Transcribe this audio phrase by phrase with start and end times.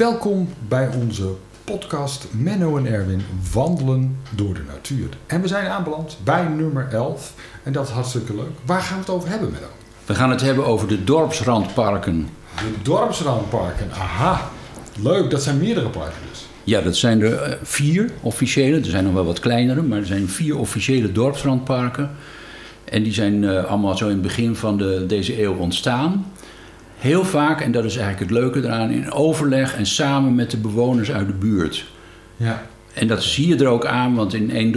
[0.00, 1.32] Welkom bij onze
[1.64, 5.08] podcast Menno en Erwin wandelen door de natuur.
[5.26, 8.50] En we zijn aanbeland bij nummer 11 en dat is hartstikke leuk.
[8.66, 9.66] Waar gaan we het over hebben, Menno?
[10.06, 12.28] We gaan het hebben over de dorpsrandparken.
[12.56, 14.50] De dorpsrandparken, aha.
[15.02, 16.46] Leuk, dat zijn meerdere parken dus.
[16.64, 18.76] Ja, dat zijn er eh, vier officiële.
[18.76, 22.10] Er zijn nog wel wat kleinere, maar er zijn vier officiële dorpsrandparken.
[22.84, 26.26] En die zijn uh, allemaal zo in het begin van de, deze eeuw ontstaan.
[27.00, 30.56] Heel vaak, en dat is eigenlijk het leuke eraan, in overleg en samen met de
[30.56, 31.84] bewoners uit de buurt.
[32.36, 32.62] Ja.
[32.94, 34.72] En dat zie je er ook aan, want in één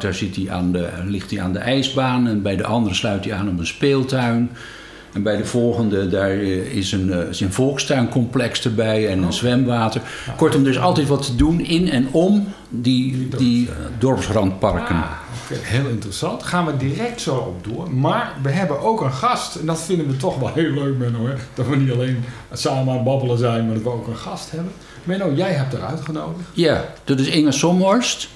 [0.00, 3.24] daar zit hij aan de, ligt hij aan de ijsbaan en bij de andere sluit
[3.24, 4.50] hij aan op een speeltuin.
[5.14, 10.02] En bij de volgende, daar eh, is een, is een volkstuincomplex erbij en een zwemwater.
[10.36, 14.94] Kortom, er is altijd wat te doen in en om die, die dorpsrandparken.
[14.94, 15.10] Ah,
[15.44, 15.58] okay.
[15.62, 16.42] Heel interessant.
[16.42, 17.94] Gaan we direct zo op door.
[17.94, 19.56] Maar we hebben ook een gast.
[19.56, 21.26] En dat vinden we toch wel heel leuk, Menno.
[21.26, 21.34] Hè?
[21.54, 24.50] Dat we niet alleen samen aan het babbelen zijn, maar dat we ook een gast
[24.50, 24.72] hebben.
[25.04, 26.48] Menno, jij hebt er uitgenodigd.
[26.52, 28.28] Ja, dat is Inge Somhorst.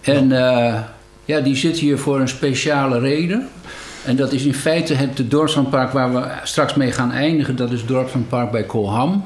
[0.00, 0.80] En uh,
[1.24, 3.48] ja, die zit hier voor een speciale reden.
[4.04, 7.56] En dat is in feite het dorpslandpark waar we straks mee gaan eindigen.
[7.56, 9.24] Dat is het dorpslandpark bij Kolham.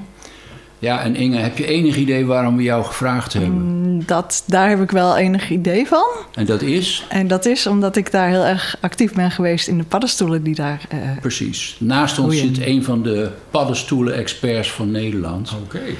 [0.78, 4.02] Ja, en Inge, heb je enig idee waarom we jou gevraagd hebben?
[4.06, 6.04] Dat, daar heb ik wel enig idee van.
[6.34, 7.06] En dat is?
[7.08, 10.54] En dat is omdat ik daar heel erg actief ben geweest in de paddenstoelen die
[10.54, 10.80] daar.
[10.94, 11.76] Uh, Precies.
[11.78, 15.52] Naast ons zit een van de paddenstoelen-experts van Nederland.
[15.64, 15.76] Oké.
[15.76, 15.96] Okay.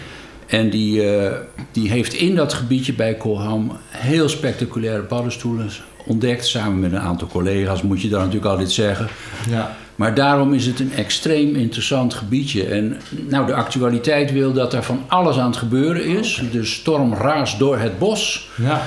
[0.47, 1.33] En die, uh,
[1.72, 5.70] die heeft in dat gebiedje bij Kolham heel spectaculaire paddenstoelen
[6.06, 6.47] ontdekt.
[6.47, 9.08] Samen met een aantal collega's, moet je dan natuurlijk altijd zeggen.
[9.50, 9.77] Ja.
[9.97, 12.64] Maar daarom is het een extreem interessant gebiedje.
[12.64, 12.97] En
[13.28, 16.42] nou, de actualiteit wil dat er van alles aan het gebeuren is.
[16.52, 18.48] De storm raast door het bos.
[18.56, 18.82] Ja.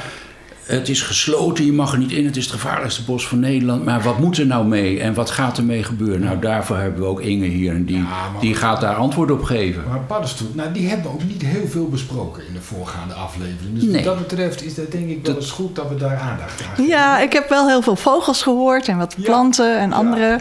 [0.67, 2.25] Het is gesloten, je mag er niet in.
[2.25, 3.85] Het is het gevaarlijkste bos van Nederland.
[3.85, 6.21] Maar wat moet er nou mee en wat gaat er mee gebeuren?
[6.21, 9.31] Nou, daarvoor hebben we ook Inge hier en die, Ja, maar- die gaat daar antwoord
[9.31, 9.83] op geven.
[9.89, 13.73] Maar paddenstoel, nou, die hebben we ook niet heel veel besproken in de voorgaande aflevering.
[13.73, 13.93] Dus Nee.
[13.93, 16.75] wat dat betreft is dat denk ik wel eens goed dat we daar aandacht aan
[16.75, 16.85] geven.
[16.91, 19.23] ja, ik heb wel heel veel vogels gehoord en wat Ja.
[19.23, 19.95] planten en Ja.
[19.95, 20.39] andere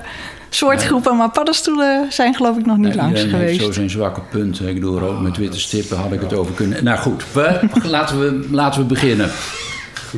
[0.50, 1.16] soortgroepen.
[1.16, 3.60] Maar paddenstoelen zijn geloof ik nog niet langs geweest.
[3.62, 4.68] zo zijn zwakke punten.
[4.68, 6.84] Ik bedoel, rood met witte stippen had ik het over kunnen.
[6.84, 9.30] Nou goed, we, laten, we, laten we beginnen.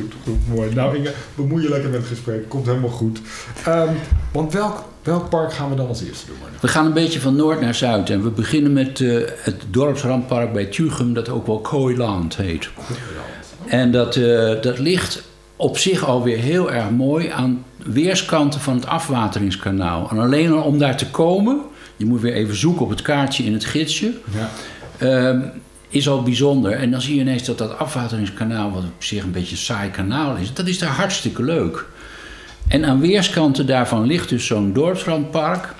[0.01, 0.73] Goed, goed, mooi.
[0.73, 2.49] Nou Inge, bemoei je lekker met het gesprek.
[2.49, 3.19] Komt helemaal goed.
[3.65, 3.93] Ehm,
[4.31, 6.35] want welk, welk park gaan we dan als eerste doen?
[6.61, 8.09] We gaan een beetje van noord naar zuid.
[8.09, 12.69] En we beginnen met eh, het dorpsrandpark bij Tjugem, dat ook wel Kooiland heet.
[13.67, 15.23] En dat, eh, dat ligt
[15.55, 20.09] op zich alweer heel erg mooi aan weerskanten van het afwateringskanaal.
[20.09, 21.61] En alleen al om daar te komen,
[21.97, 24.49] je moet weer even zoeken op het kaartje in het gidsje, Ja.
[24.97, 25.39] ehm,
[25.89, 26.71] is al bijzonder.
[26.71, 29.91] En dan zie je ineens dat dat afwateringskanaal, wat op zich een beetje een saai
[29.91, 31.85] kanaal is, dat is daar hartstikke leuk.
[32.67, 35.73] En aan weerskanten daarvan ligt dus zo'n dorpsrandpark.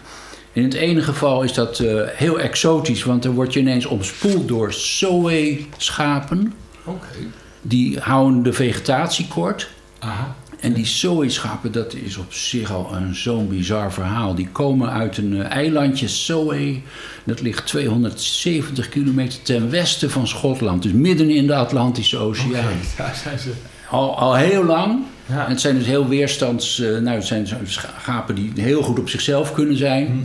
[0.53, 4.47] In het ene geval is dat eh, heel exotisch, want dan word je ineens omspoeld
[4.47, 6.53] door Soe-schapen.
[6.83, 7.17] Oké.
[7.61, 9.69] Die houden de vegetatie kort.
[9.99, 10.35] Aha.
[10.59, 14.35] En die Soe-schapen, dat is op zich al een zo'n bizar verhaal.
[14.35, 16.81] Die komen uit een eh, eilandje Soe.
[17.23, 20.83] Dat ligt 270 kilometer ten westen van Schotland.
[20.83, 22.79] Dus midden in de Atlantische Oceaan.
[22.97, 23.51] Daar zijn ze.
[23.89, 25.03] Al, al heel lang.
[25.25, 25.43] Ja.
[25.45, 26.79] En het zijn dus heel weerstands...
[26.79, 30.05] eh, nou, het zijn schapen die heel goed op zichzelf kunnen zijn.
[30.05, 30.17] Hm.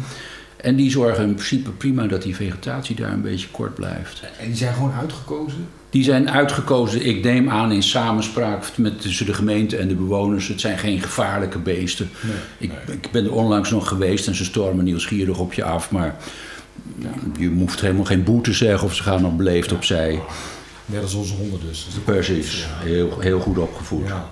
[0.57, 4.23] En die zorgen in principe prima dat die vegetatie daar een beetje kort blijft.
[4.41, 5.69] En die zijn gewoon uitgekozen?
[5.95, 10.49] Die zijn uitgekozen, ik neem aan, in samenspraak met, tussen de gemeente en de bewoners.
[10.49, 12.11] Het zijn geen gevaarlijke beesten.
[12.21, 12.37] Nee.
[12.59, 12.73] Ik,
[13.03, 15.91] ik ben er onlangs nog geweest en ze stormen nieuwsgierig op je af.
[15.91, 16.17] Maar
[17.39, 20.21] je hoeft helemaal geen boete zeggen of ze gaan nog beleefd opzij.
[20.87, 21.87] Net als onze honden dus.
[21.95, 22.87] Dus Precies, Ja.
[22.87, 24.07] heel, heel goed opgevoed.
[24.07, 24.31] Ja.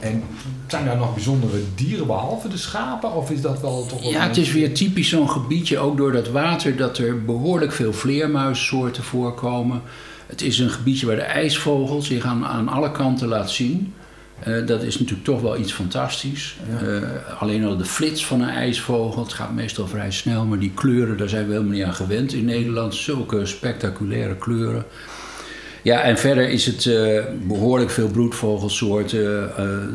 [0.00, 0.22] En
[0.66, 3.14] zijn daar nog bijzondere dieren behalve de schapen?
[3.14, 6.12] Of is dat wel toch wel Ja, het is weer typisch zo'n gebiedje, ook door
[6.12, 9.82] dat water, dat er behoorlijk veel vleermuissoorten voorkomen.
[10.30, 13.94] Het is een gebiedje waar de ijsvogel zich aan, aan alle kanten laat zien.
[14.40, 16.56] Eh, dat is natuurlijk toch wel iets fantastisch.
[16.70, 16.86] Ja.
[16.86, 20.72] Eh, alleen al de flits van een ijsvogel, het gaat meestal vrij snel, maar die
[20.74, 22.94] kleuren, daar zijn we helemaal niet aan gewend in Nederland.
[22.94, 24.84] Zulke spectaculaire kleuren.
[25.82, 29.50] Ja, en verder is het eh, behoorlijk veel broedvogelsoorten.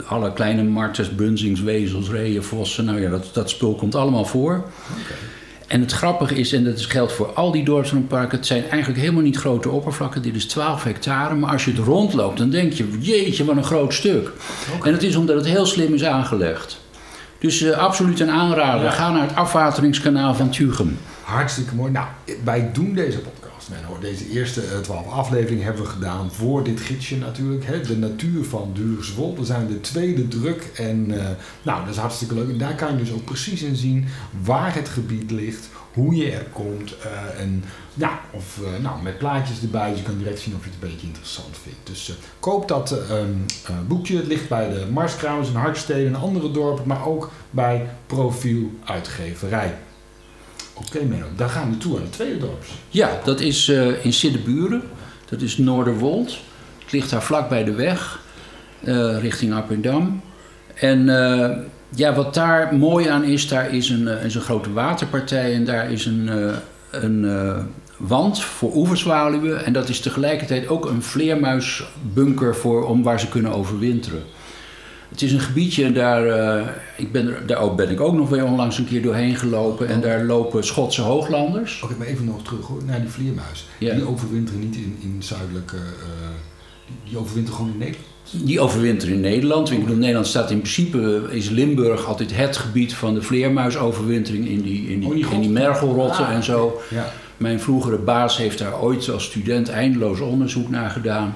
[0.07, 2.86] alle kleine martens, bunzings, wezels, reeën, vossen.
[2.86, 4.65] Nou ja, dat, dat spul komt allemaal voor.
[5.67, 8.38] En het grappige is, en dat is- geldt voor al die dorpsparken...
[8.38, 10.21] het zijn eigenlijk helemaal niet grote oppervlakken.
[10.21, 11.35] Dit is 12 hectare.
[11.35, 12.97] Maar als je het rondloopt, dan denk je...
[13.00, 14.31] jeetje, wat een groot stuk.
[14.83, 16.83] En het is omdat het heel slim is aangelegd.
[17.39, 18.83] Dus eh, absoluut een aanrader.
[18.83, 18.91] Ja.
[18.91, 20.97] Ga naar het afwateringskanaal van Tugem.
[21.21, 21.91] Hartstikke mooi.
[21.91, 22.06] Nou,
[22.44, 26.79] wij doen deze podcast Menno, deze eerste eh, twaalf afleveringen hebben we gedaan voor dit
[26.79, 27.65] gidsje natuurlijk.
[27.65, 27.81] Hè?
[27.81, 29.38] De natuur van Duurswold.
[29.38, 31.27] We zijn de tweede druk en uh,
[31.62, 32.50] nou, dat is hartstikke leuk.
[32.50, 34.07] En daar kan je dus ook precies in zien
[34.44, 36.95] waar het gebied ligt, hoe je er komt.
[37.06, 37.63] Uh, en
[37.94, 40.89] ja, of nou, met plaatjes erbij, dus je kan direct zien of je het een
[40.89, 41.79] beetje interessant vindt.
[41.83, 43.45] Dus koop dat um,
[43.88, 44.17] boekje.
[44.17, 49.75] Het ligt bij de Marskraams in Harkstede en andere dorpen, maar ook bij Profiel Uitgeverij.
[50.77, 52.63] Oké okay, daar gaan we toe aan het tweede dorp.
[52.89, 54.81] Ja, dat is uh, in Siddeburen.
[55.30, 56.38] Dat is Noorderwold.
[56.83, 58.22] Het ligt daar vlak bij de weg,
[58.83, 60.22] uh, richting Appendam.
[60.74, 61.50] En uh,
[61.89, 65.92] ja, wat daar mooi aan is, daar is een, is een grote waterpartij en daar
[65.92, 66.30] is een,
[66.92, 67.25] een
[67.98, 69.66] wand voor oeverzwaluwen.
[69.66, 74.24] En dat is tegelijkertijd ook een vleermuisbunker voor, om waar ze kunnen overwinteren.
[75.15, 76.67] Het is een gebiedje, daar, uh,
[76.97, 79.88] ik ben, daar ook, ben ik ook nog weer onlangs een keer doorheen gelopen.
[79.88, 81.81] En daar lopen Schotse hooglanders.
[81.83, 83.67] Oké, maar even nog terug hoor, naar die vleermuis.
[83.79, 85.75] Die overwinteren niet in, in zuidelijke...
[85.75, 85.81] Uh,
[87.09, 88.07] die, overwinteren gewoon in Nederland?
[88.31, 89.71] Die overwinteren in Nederland.
[89.71, 94.62] Ik bedoel, Nederland staat in principe, is Limburg altijd het gebied van de vleermuisoverwintering in
[94.62, 96.81] die, in die, oh, in die mergelrotten ah, en zo.
[96.89, 97.12] Ja.
[97.38, 101.33] Mijn vroegere baas heeft daar ooit als student eindeloos onderzoek naar gedaan.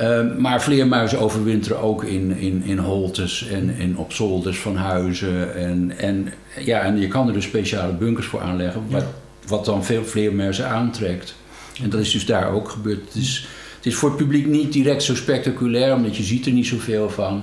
[0.00, 5.54] Uh, maar vleermuizen overwinteren ook in, in, in holtes en, en op zolders van huizen.
[5.54, 6.32] En, en,
[6.64, 9.04] ja, en je kan er dus speciale bunkers voor aanleggen, wat,
[9.46, 11.34] wat dan veel vleermuizen aantrekt.
[11.82, 13.00] En dat is dus daar ook gebeurd.
[13.04, 16.52] Het is, het is voor het publiek niet direct zo spectaculair, omdat je ziet er
[16.52, 17.42] niet zoveel van.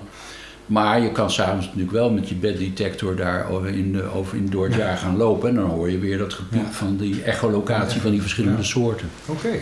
[0.66, 4.66] Maar je kan s'avonds natuurlijk wel met je beddetector daar in, de, over in door
[4.66, 5.50] het jaar gaan lopen.
[5.50, 9.10] En dan hoor je weer dat gebied van die echolocatie van die verschillende soorten.
[9.26, 9.60] Oké.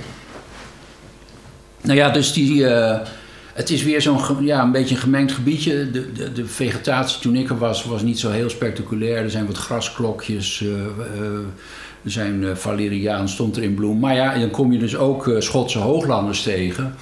[1.82, 2.98] Nou ja, dus die, uh,
[3.54, 5.92] het is weer zo'n ja, een beetje een gemengd gebiedje.
[5.92, 9.18] De, de, de, vegetatie toen ik er was, was niet zo heel spectaculair.
[9.18, 10.60] Er zijn wat grasklokjes.
[10.60, 10.76] Uh, uh,
[12.04, 14.00] er zijn valeriaan stond er in bloem.
[14.00, 16.96] Maar ja, dan kom je dus ook Schotse hooglanders tegen.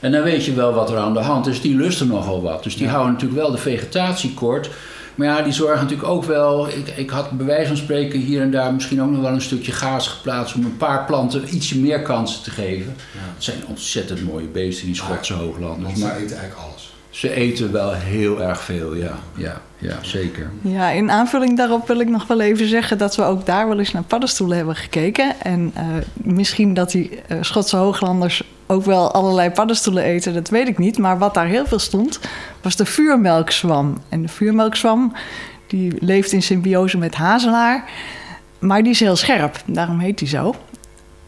[0.00, 1.60] En dan weet je wel wat er aan de hand is.
[1.60, 2.62] Die lusten nogal wat.
[2.62, 4.70] Dus die houden natuurlijk wel de vegetatie kort.
[5.14, 6.68] Maar ja, die zorgen natuurlijk ook wel.
[6.68, 9.40] Ik, ik had bij wijze van spreken hier en daar misschien ook nog wel een
[9.40, 12.94] stukje gaas geplaatst om een paar planten ietsje meer kansen te geven.
[12.96, 13.18] Ja.
[13.34, 15.98] Het zijn ontzettend mooie beesten, die Schotse hooglanders.
[15.98, 16.94] Maar ze eten eigenlijk alles.
[17.10, 19.18] Ze eten wel heel erg veel, ja.
[19.36, 19.60] ja.
[19.82, 20.50] Ja, zeker.
[20.60, 23.78] Ja, in aanvulling daarop wil ik nog wel even zeggen dat we ook daar wel
[23.78, 25.40] eens naar paddenstoelen hebben gekeken.
[25.40, 25.82] En uh,
[26.14, 28.42] misschien dat die uh, Schotse hooglanders
[28.72, 30.98] ook wel allerlei paddenstoelen eten, dat weet ik niet.
[30.98, 32.20] Maar wat daar heel veel stond,
[32.62, 33.98] was de vuurmelkzwam.
[34.08, 35.12] En de vuurmelkzwam
[35.66, 37.90] die leeft in symbiose met hazelaar,
[38.58, 39.62] maar die is heel scherp.
[39.66, 40.54] Daarom heet die zo.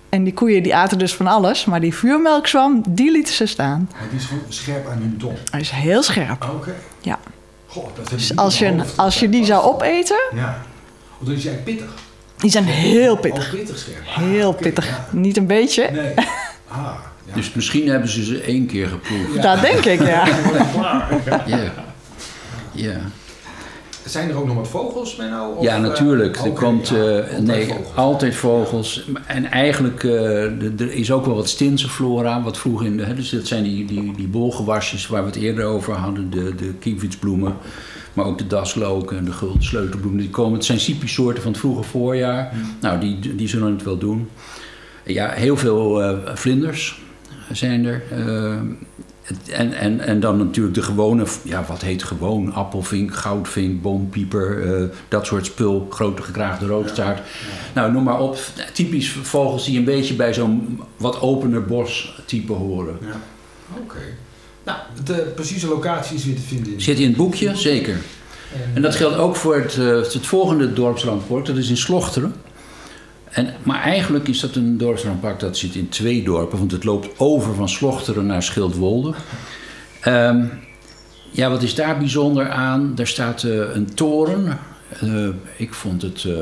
[0.09, 3.91] En die koeien die aten dus van alles, maar die vuurmelkzwam, die lieten ze staan.
[3.93, 5.37] Maar die is gewoon scherp aan hun tong?
[5.51, 6.49] Hij is heel scherp.
[6.55, 6.75] Oké.
[7.01, 7.19] Ja.
[7.67, 10.23] Goh, dat dus als je, als je die zou opeten...
[10.35, 10.63] Ja.
[11.19, 11.95] Want dan is jij pittig.
[12.37, 13.45] Die zijn heel pittig.
[13.45, 14.03] Oh, pittig scherp.
[14.05, 14.89] Heel ah, pittig.
[14.89, 15.07] Ja.
[15.11, 15.91] Niet een beetje.
[15.93, 16.15] Nee.
[16.69, 16.95] Ah.
[17.35, 19.43] Dus misschien hebben ze ze één keer geproefd.
[19.43, 20.27] Dat denk ik, ja.
[21.47, 21.73] Ja.
[22.73, 23.01] Ja.
[24.05, 25.51] Zijn er ook nog wat vogels, Menno?
[25.51, 26.37] Of, ja, natuurlijk.
[26.37, 27.95] er komt uh, nee, vogels.
[27.95, 29.09] altijd vogels.
[29.27, 33.03] En eigenlijk, uh, er is ook wel wat Stinse flora, wat vroeg in de...
[33.03, 36.55] Hè, dus dat zijn die, die, die bolgewasjes waar we het eerder over hadden, de,
[36.55, 37.57] de kievitsbloemen.
[38.13, 40.21] Maar ook de dasloken en de gulden sleutelbloemen.
[40.21, 42.51] Die komen, het zijn soorten van het vroege voorjaar.
[42.53, 42.77] Hmm.
[42.81, 44.29] Nou, die, die zullen het wel doen.
[45.05, 47.03] Ja, heel veel uh, vlinders
[47.53, 48.03] zijn er.
[48.13, 48.55] Uh,
[49.51, 52.53] en, en, en dan natuurlijk de gewone, ja, wat heet gewoon?
[52.53, 55.87] Appelvink, goudvink, boompieper, uh, dat soort spul.
[55.91, 57.21] Grote gekraagde roodstaart.
[57.75, 58.39] Nou, noem maar op.
[58.73, 62.99] Typisch vogels die een beetje bij zo'n wat opener bos-type horen.
[63.01, 63.21] Ja.
[63.79, 63.99] Oké.
[64.65, 66.81] Nou, de precieze locatie is weer te vinden.
[66.81, 67.95] Zit in het boekje, zeker.
[67.95, 69.75] En, en dat geldt ook voor het,
[70.13, 71.47] het volgende dorpsramport.
[71.47, 72.35] Dat is in Slochteren.
[73.35, 77.19] En, maar eigenlijk is dat een dorpsrampart dat zit in twee dorpen, want het loopt
[77.19, 79.15] over van Slochteren naar Schildwolde.
[80.07, 80.51] Um,
[81.31, 82.93] ja, wat is daar bijzonder aan?
[82.95, 84.59] Daar staat uh, een toren.
[85.05, 86.35] Uh, ik vond het, uh,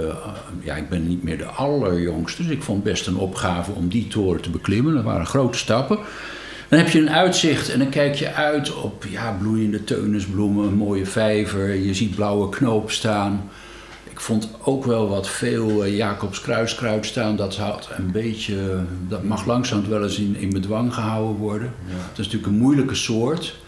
[0.62, 4.08] ja, ik ben niet meer de allerjongste, dus ik vond best een opgave om die
[4.08, 4.94] toren te beklimmen.
[4.94, 5.99] Dat waren grote stappen.
[6.68, 10.75] Dan heb je een uitzicht en dan kijk je uit op ja, bloeiende teunisbloemen, een
[10.75, 11.75] mooie vijver.
[11.75, 13.50] Je ziet blauwe knoop staan
[14.21, 17.37] vond ook wel wat veel uh, Jacobs kruiskruid staan.
[17.37, 21.73] Dat had een beetje, dat mag langzaam wel eens in, in bedwang gehouden worden.
[21.87, 21.95] Ja.
[21.95, 23.61] Dat is natuurlijk een moeilijke soort.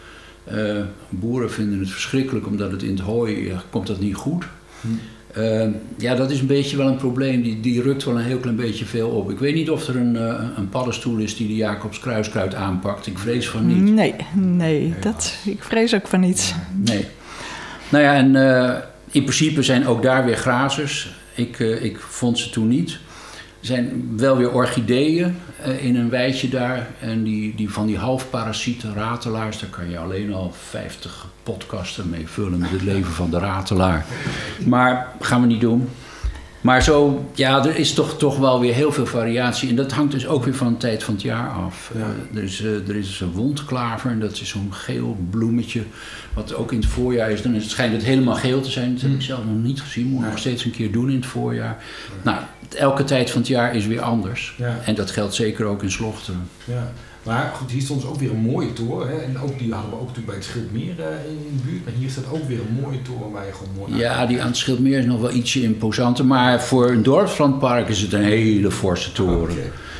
[0.51, 4.45] Uh, boeren vinden het verschrikkelijk omdat het in het hooi uh, komt dat niet goed.
[4.81, 5.71] Hm.
[5.97, 7.41] ja, dat is een beetje wel een probleem.
[7.41, 9.31] Die, die rukt wel een heel klein beetje veel op.
[9.31, 10.15] Ik weet niet of er een,
[10.57, 13.07] een paddenstoel is die de Jacobs kruiskruid aanpakt.
[13.07, 13.93] Ik vrees van niet.
[13.93, 16.55] Nee, nee, dat, ik vrees ook van niet.
[16.83, 17.05] Nee.
[17.89, 18.35] Nou ja, en
[19.15, 21.09] in principe zijn ook daar weer grazers.
[21.33, 22.99] Ik, uh, ik vond ze toen niet.
[23.59, 26.87] zijn wel weer orchideeën eh, in een weidje daar.
[26.99, 32.27] En die, die van die halfparasieten, ratelaars, daar kan je alleen al 50 podcasten mee
[32.27, 34.05] vullen met het leven van de ratelaar.
[34.65, 35.89] Maar gaan we niet doen.
[36.65, 39.69] Maar zo, ja, er is toch, toch wel weer heel veel variatie.
[39.69, 41.91] En dat hangt dus ook weer van de tijd van het jaar af.
[41.93, 41.99] Ja.
[41.99, 45.83] Eh, er, is, eh, er is een wondklaver en dat is zo'n geel bloemetje.
[46.33, 47.41] Wat ook in het voorjaar is.
[47.41, 48.93] Dan is het schijnt het helemaal geel te zijn.
[48.93, 50.07] Dat heb ik zelf nog niet gezien.
[50.07, 51.83] Moet ik nog steeds een keer doen in het voorjaar.
[52.21, 52.37] Nou,
[52.75, 54.55] elke tijd van het jaar is weer anders.
[54.85, 56.49] En dat geldt zeker ook in Slochteren.
[56.63, 56.91] Ja.
[57.25, 59.09] Maar goed, hier stond dus ook weer een mooie toren.
[59.09, 59.17] Hè?
[59.17, 61.85] En ook die hadden we ook natuurlijk bij het Schildmeer eh, in de buurt.
[61.85, 64.47] Maar hier staat ook weer een mooie toren waar je gewoon mooi Ja, die aan
[64.47, 66.25] het Schildmeer is nog wel ietsje imposanter.
[66.25, 69.55] Maar voor een dorpslandpark is het een hele forse toren.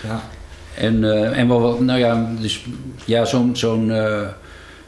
[0.07, 0.29] Ja.
[0.75, 2.65] En, eh, en wel, nou ja, dus,
[3.05, 4.27] ja zo'n zo'n eh,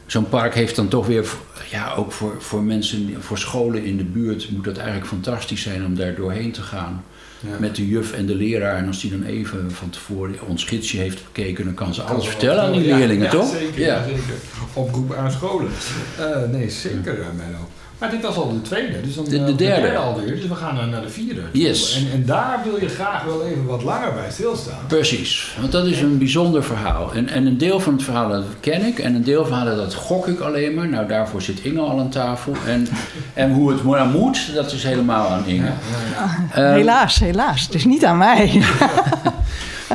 [0.06, 1.28] zo'n park heeft dan toch weer,
[1.70, 5.84] ja, ook voor, voor mensen, voor scholen in de buurt moet dat eigenlijk fantastisch zijn
[5.84, 7.04] om daar doorheen te gaan.
[7.40, 7.58] Ja.
[7.58, 8.76] Met de juf en de leraar.
[8.76, 12.22] En als die dan even van tevoren ons gidsje heeft bekeken, dan kan ze alles
[12.22, 13.50] wel vertellen aan die ja, leerlingen, toch?
[13.50, 14.04] Zeker, ja.
[14.04, 14.34] zeker.
[14.72, 15.70] Oproep aan scholen.
[16.18, 17.68] Eh, nee, zeker, uh, Menno.
[17.98, 19.96] Maar dit was al de tweede, dus dan De- de eh, derde.
[19.96, 20.26] alweer.
[20.36, 21.40] Dus we gaan naar, naar de vierde.
[21.52, 21.96] Yes.
[21.96, 24.78] En, en daar wil je graag wel even wat langer bij stilstaan.
[24.86, 27.12] Precies, want dat is een bijzonder verhaal.
[27.12, 29.60] En, en een deel van het verhaal dat ken ik en een deel van het
[29.60, 30.88] verhaal dat gok ik alleen maar.
[30.88, 32.52] Nou, daarvoor zit Inge al aan tafel.
[32.66, 32.86] En,
[33.34, 35.64] en hoe het nou moet, dat is helemaal aan Inge.
[35.64, 35.72] Ja,
[36.16, 36.62] ja, ja.
[36.68, 37.62] Ehm, helaas, helaas.
[37.62, 38.46] Het is niet aan mij.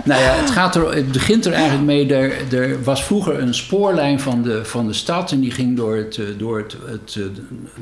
[0.03, 2.13] Nou ja, het, gaat er, het begint er eigenlijk mee.
[2.13, 5.95] Er, er was vroeger een spoorlijn van de, van de stad en die ging door
[5.95, 7.23] het, eh, door het, het, eh,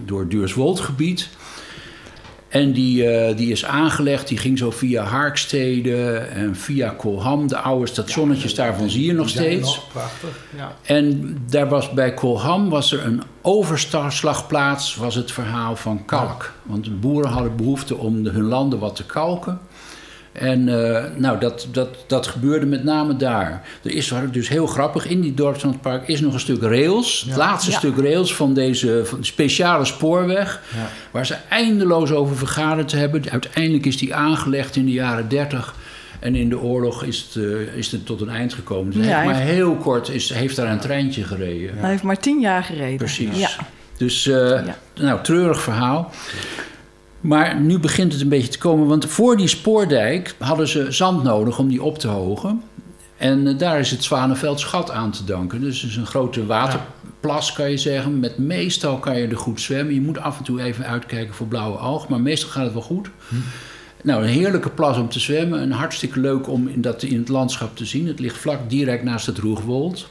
[0.05, 1.29] door het Duurswoldgebied.
[2.51, 7.47] En die, eh, die is aangelegd, die ging zo via Harkstede en via Kolham.
[7.47, 9.75] De oude stationnetjes daarvan zie je nog steeds.
[9.75, 10.39] nog, prachtig.
[10.57, 10.75] Ja.
[10.81, 16.53] En daar was bij Kolham was er een overslagplaats, was het verhaal van kalk.
[16.63, 19.59] Want de boeren hadden behoefte om hun landen wat te kalken.
[20.31, 23.61] En eh, nou, dat, dat, dat gebeurde met name daar.
[23.83, 27.25] Er is dus heel grappig, in die dorpslandpark is nog een stuk rails.
[27.27, 27.77] Het laatste Ja.
[27.77, 30.61] stuk rails van deze van speciale spoorweg.
[30.75, 30.89] Ja.
[31.11, 33.29] Waar ze eindeloos over vergaderd hebben.
[33.31, 35.75] Uiteindelijk is die aangelegd in de jaren 30.
[36.19, 38.93] En in de oorlog is het, eh, is het tot een eind gekomen.
[38.93, 41.77] Dus Ja, heeft hij maar heel kort is, heeft daar een treintje gereden.
[41.77, 42.97] Hij heeft maar tien jaar gereden.
[42.97, 43.39] Precies.
[43.39, 43.49] Ja.
[43.97, 44.75] Dus, eh, Ja.
[44.95, 46.11] nou, treurig verhaal.
[47.21, 51.23] Maar nu begint het een beetje te komen, want voor die spoordijk hadden ze zand
[51.23, 52.61] nodig om die op te hogen.
[53.17, 55.61] En eh, daar is het Zwanenveld schat aan te danken.
[55.61, 58.19] Dus het is een grote waterplas, kan je zeggen.
[58.19, 59.93] Met meestal kan je er goed zwemmen.
[59.93, 62.81] Je moet af en toe even uitkijken voor blauwe alg, maar meestal gaat het wel
[62.81, 63.09] goed.
[64.03, 65.59] Nou, een heerlijke plas om te zwemmen.
[65.59, 68.07] En hartstikke leuk om in dat in het landschap te zien.
[68.07, 70.09] Het ligt vlak direct naast het Roegwold.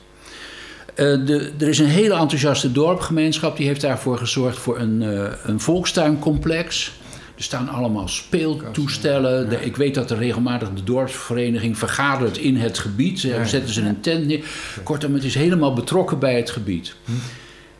[1.00, 3.57] Eh, de, er is een hele enthousiaste dorpgemeenschap.
[3.57, 6.92] Die heeft daarvoor gezorgd voor een, eh, een volkstuincomplex.
[7.37, 9.49] Er staan allemaal speeltoestellen.
[9.49, 13.21] De- ik weet dat er regelmatig de dorpsvereniging vergadert in het gebied.
[13.21, 13.45] Ze Ja.
[13.45, 14.45] zetten ze een tent neer.
[14.83, 16.95] Kortom, het is helemaal betrokken bij het gebied.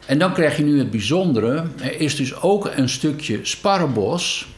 [0.07, 1.65] En dan krijg je nu het bijzondere.
[1.83, 4.49] Er is dus ook een stukje sparrenbos.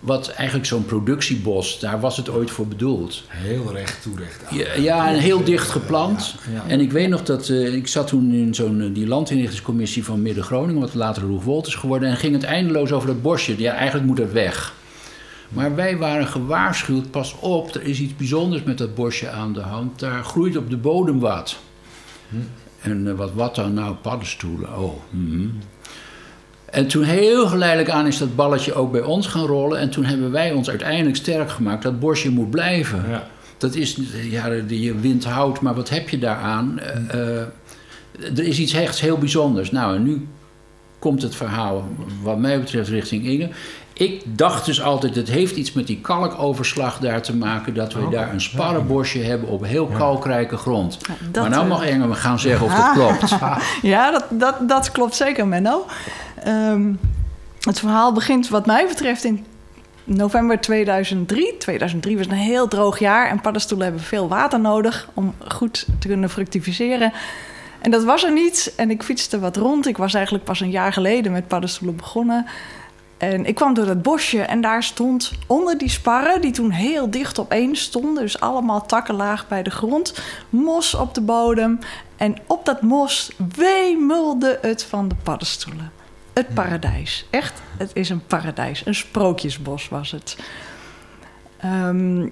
[0.00, 3.22] Wat eigenlijk zo'n productiebos, daar was het ooit voor bedoeld.
[3.28, 4.56] Heel recht toerecht aan.
[4.56, 6.34] Ja, ja, en heel dicht geplant.
[6.46, 6.68] Ja, ja.
[6.68, 10.22] En ik weet nog dat eh, ik zat toen in zo'n eh, die landinrichtingscommissie van
[10.22, 13.58] Midden-Groningen, wat later Roegwold is geworden, en ging het eindeloos over dat bosje.
[13.58, 14.74] Ja, eigenlijk moet het weg.
[15.48, 19.60] Maar wij waren gewaarschuwd, pas op, er is iets bijzonders met dat bosje aan de
[19.60, 19.98] hand.
[19.98, 21.58] Daar groeit op de bodem wat.
[22.80, 23.74] En eh, wat, wat dan?
[23.74, 24.78] Nou, paddenstoelen.
[24.78, 25.48] Oh, mhm.
[26.70, 29.78] En toen heel geleidelijk aan is dat balletje ook bij ons gaan rollen.
[29.78, 31.82] En toen hebben wij ons uiteindelijk sterk gemaakt.
[31.82, 33.04] Dat bosje moet blijven.
[33.08, 33.26] Ja.
[33.58, 33.98] Dat is,
[34.30, 36.80] ja, je wind houdt, maar wat heb je daaraan?
[36.80, 37.46] Eh, eh,
[38.36, 39.70] er is iets echt heel bijzonders.
[39.70, 40.28] Nou, en nu
[40.98, 41.88] komt het verhaal,
[42.22, 43.48] wat mij betreft, richting Inge.
[43.92, 47.74] Ik dacht dus altijd, het heeft iets met die kalkoverslag daar te maken...
[47.74, 50.98] dat we Oh, daar een sparrenbosje hebben op heel kalkrijke grond.
[51.32, 53.34] Ja, maar nou eh, mag Inge gaan zeggen of dat klopt.
[53.82, 55.86] Ja, dat, dat, dat klopt zeker, Menno.
[56.44, 56.92] Ehm,
[57.60, 59.44] het verhaal begint wat mij betreft in
[60.04, 61.56] november 2003.
[61.56, 66.08] 2003 was een heel droog jaar en paddenstoelen hebben veel water nodig om goed te
[66.08, 67.12] kunnen fructificeren.
[67.80, 69.86] En dat was er niet en ik fietste wat rond.
[69.86, 72.46] Ik was eigenlijk pas een jaar geleden met paddenstoelen begonnen.
[73.18, 77.10] En ik kwam door dat bosje en daar stond onder die sparren, die toen heel
[77.10, 80.18] dicht op één stonden, dus allemaal takken laag bij de grond,
[80.50, 81.78] mos op de bodem.
[82.16, 85.97] En op dat mos wemelde het van de paddenstoelen.
[86.38, 87.26] Het paradijs.
[87.30, 88.86] Echt, het is een paradijs.
[88.86, 90.36] Een sprookjesbos was het.
[91.56, 92.28] Ehm,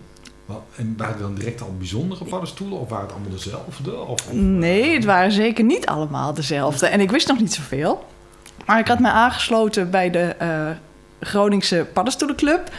[0.76, 3.98] En waren het dan direct al bijzondere paddenstoelen of waren het allemaal dezelfde?
[3.98, 6.86] Of, of, nee, het waren zeker niet allemaal dezelfde.
[6.86, 8.06] En ik wist nog niet zoveel.
[8.66, 10.70] Maar ik had me aangesloten bij de eh,
[11.20, 12.70] Groningse Paddenstoelenclub.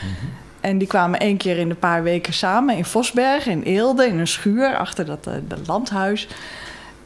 [0.61, 4.19] En die kwamen één keer in een paar weken samen in Vosberg, in Eelde, in
[4.19, 6.27] een schuur achter dat, eh, dat landhuis.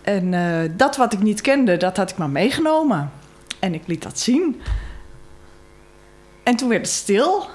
[0.01, 3.11] En eh, dat wat ik niet kende, dat had ik maar meegenomen.
[3.61, 4.61] En ik liet dat zien.
[6.43, 7.45] En toen werd het stil.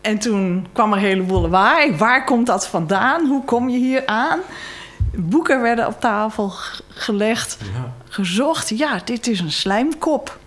[0.00, 1.96] En toen kwam er een heleboel waar.
[1.96, 3.26] Waar komt dat vandaan?
[3.26, 4.40] Hoe kom je hier aan?
[5.16, 6.52] Boeken werden op tafel
[6.88, 7.92] gelegd, Ja.
[8.08, 8.68] gezocht.
[8.68, 10.38] Ja, dit is een slijmkop.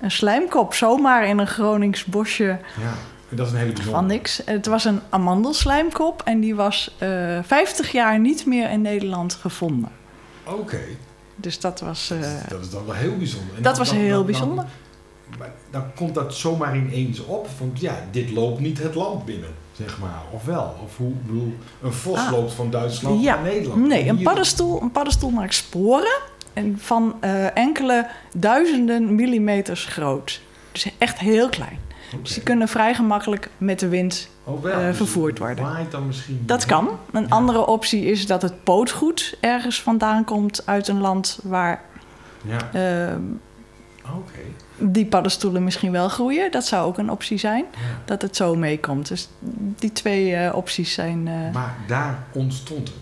[0.00, 2.44] Een slijmkop, zomaar in een Gronings bosje
[2.80, 2.92] ja.
[3.28, 3.96] Dat is een hele bijzondere.
[4.02, 4.42] van niks.
[4.44, 9.90] Het was een amandelslijmkop en die was eh 50 jaar niet meer in Nederland gevonden.
[10.44, 10.80] Oké.
[11.42, 12.10] Dus dat was...
[12.10, 13.56] eh, Dat Dat is dan wel heel bijzonder.
[13.56, 14.64] En dat dan- was dan- heel bijzonder.
[15.70, 17.48] Dan, komt dat zomaar ineens op.
[17.58, 20.22] Want ja, dit loopt niet het land binnen, zeg maar.
[20.32, 20.74] Of wel?
[20.84, 22.30] Of hoe, bedoel, een vos Ah.
[22.30, 23.34] loopt van Duitsland Ja.
[23.34, 23.86] naar Nederland.
[23.86, 26.18] Nee, een paddenstoel, een paddenstoel maakt sporen
[26.52, 28.06] en van eh, enkele
[28.36, 30.40] duizenden millimeters groot.
[30.72, 31.78] Dus echt heel klein.
[32.22, 34.28] Dus die kunnen vrij gemakkelijk met de wind.
[34.44, 35.64] Oh, eh, Dus vervoerd worden.
[35.64, 36.42] waait dan misschien.
[36.46, 36.88] Dat kan.
[37.12, 37.28] Een Ja.
[37.28, 41.82] andere optie is dat het pootgoed ergens vandaan komt uit een land waar
[42.44, 43.14] Ja, eh,
[44.16, 44.38] oké.
[44.78, 46.50] die paddenstoelen misschien wel groeien.
[46.50, 47.64] Dat zou ook een optie zijn.
[47.72, 47.78] Ja.
[48.04, 49.08] Dat het zo meekomt.
[49.08, 49.28] Dus
[49.78, 51.28] die twee eh, opties zijn.
[51.28, 52.96] eh, Maar daar ontstond het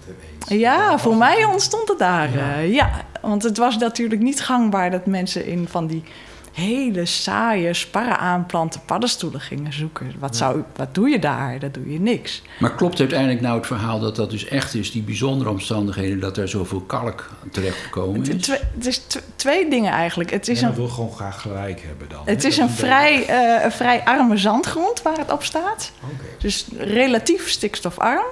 [0.49, 0.63] ineens.
[0.63, 2.65] Ja, voor mij ontstond het daar.
[2.67, 2.91] Ja,
[3.21, 6.05] want het was natuurlijk niet gangbaar dat mensen in van die
[6.53, 10.13] hele saaie, sparren aanplanten paddenstoelen gingen zoeken.
[10.19, 10.37] Wat, Ja.
[10.37, 11.59] zou, wat doe je daar?
[11.59, 12.43] Dat doe je niks.
[12.59, 16.37] Maar klopt uiteindelijk nou het verhaal dat dat dus echt is, die bijzondere omstandigheden, dat
[16.37, 18.43] er zoveel kalk terechtgekomen Het, is?
[18.43, 20.31] twee- het is tw- twee dingen eigenlijk.
[20.31, 22.23] Het is Jij een, wil gewoon graag gelijk hebben dan.
[22.25, 25.93] het is een vrij, eh, een vrij arme zandgrond waar het op staat.
[26.05, 26.25] Oké.
[26.39, 28.25] Dus relatief stikstofarm.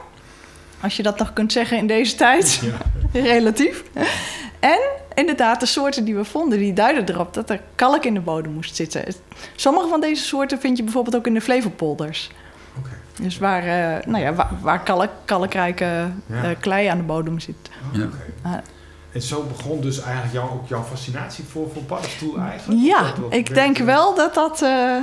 [0.80, 2.60] Als je dat nog kunt zeggen in deze tijd.
[3.12, 3.20] Ja.
[3.32, 3.82] relatief.
[4.60, 4.78] En
[5.14, 8.52] inderdaad, de soorten die we vonden, die duiden erop dat er kalk in de bodem
[8.52, 9.04] moest zitten.
[9.56, 12.30] Sommige van deze soorten vind je bijvoorbeeld ook in de Flevopolders.
[12.78, 12.90] Oké.
[13.22, 16.42] Dus waar, eh, nou ja, waar, waar kalk, kalkrijke Ja.
[16.42, 17.56] eh, klei aan de bodem zit.
[17.92, 18.04] Oh, Ja.
[18.04, 18.62] oké.
[19.12, 22.80] En zo begon dus eigenlijk jou, ook jouw fascinatie voor, voor paddenstoel eigenlijk?
[22.84, 24.96] Ja, dat- ik denk wel dat dat, eh,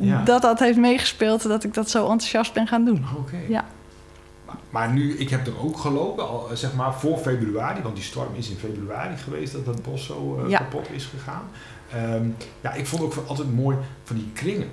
[0.00, 0.22] Ja.
[0.24, 3.04] dat dat heeft meegespeeld dat ik dat zo enthousiast ben gaan doen.
[3.18, 3.36] Oké.
[3.48, 3.64] Ja.
[4.72, 8.04] Maar, nu, ik heb er ook gelopen, al, eh, zeg maar voor februari, want die
[8.04, 10.58] storm is in februari geweest dat dat bos zo eh, Ja.
[10.58, 11.42] kapot is gegaan.
[11.92, 12.26] Ehm,
[12.60, 14.68] ja, ik vond ook altijd mooi van die kringen.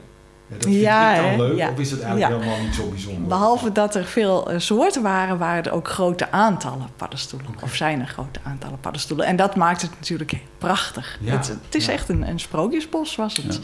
[0.47, 1.69] Ja, dat vind Ja, ik dan leuk, Ja.
[1.71, 2.39] of is het eigenlijk Ja.
[2.39, 3.27] helemaal niet zo bijzonder?
[3.27, 7.49] Behalve dat er veel eh, soorten waren, waren er ook grote aantallen paddenstoelen.
[7.63, 9.25] Of zijn er grote aantallen paddenstoelen.
[9.25, 11.17] En dat maakt het natuurlijk prachtig.
[11.21, 11.91] Ja, Het, het is ja.
[11.91, 13.59] echt een, een sprookjesbos, was het.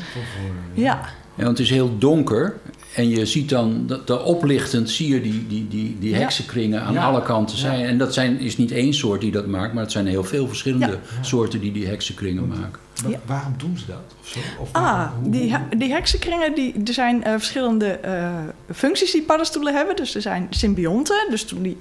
[0.73, 0.99] Ja,
[1.37, 2.57] Ja, want het is heel donker
[2.95, 6.17] en je ziet dan, dat, oplichtend zie je die, die, die, die Ja.
[6.17, 7.05] heksenkringen aan Ja.
[7.05, 7.61] alle kanten Ja.
[7.61, 7.85] zijn.
[7.85, 10.47] En dat zijn, is niet één soort die dat maakt, maar het zijn heel veel
[10.47, 11.23] verschillende Ja.
[11.23, 12.79] soorten die die heksenkringen maken.
[13.07, 13.19] Ja.
[13.25, 14.15] Waarom doen ze dat?
[14.21, 14.39] Of zo?
[14.59, 18.33] Of ah, waarom- hoe- die, die heksenkringen, die, er zijn eh, verschillende eh,
[18.73, 19.95] functies die paddenstoelen hebben.
[19.95, 21.27] Dus er zijn symbionten.
[21.29, 21.77] Dus toen die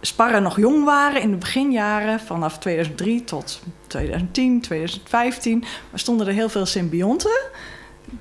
[0.00, 6.48] sparren nog jong waren in de beginjaren, vanaf 2003 tot 2010, 2015, stonden er heel
[6.48, 7.40] veel symbionten.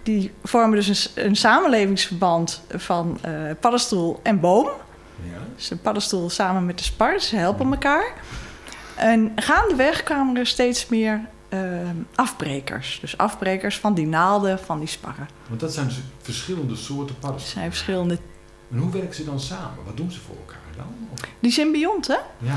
[0.04, 4.65] Die vormen dus een, samenlevingsverband van eh, paddenstoel en boom.
[4.65, 5.38] Ja.
[5.56, 8.13] Dus een paddenstoel samen met de spar, ze helpen elkaar.
[8.95, 11.60] En gaandeweg kwamen er steeds meer eh,
[12.15, 12.97] afbrekers.
[13.02, 15.28] Dus afbrekers van die naalden van die sparren.
[15.47, 17.60] Want dat zijn dus verschillende soorten paddenstoelen.
[17.62, 18.17] zijn verschillende...
[18.71, 19.78] En hoe werken ze dan samen?
[19.86, 20.86] Wat doen ze voor elkaar dan?
[21.13, 22.56] Of- Die symbionten, ja.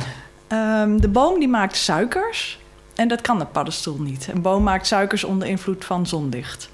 [0.49, 2.61] ehm, de boom die maakt suikers.
[2.95, 4.29] En dat kan de paddenstoel niet.
[4.33, 6.69] Een boom maakt suikers onder invloed van zonlicht.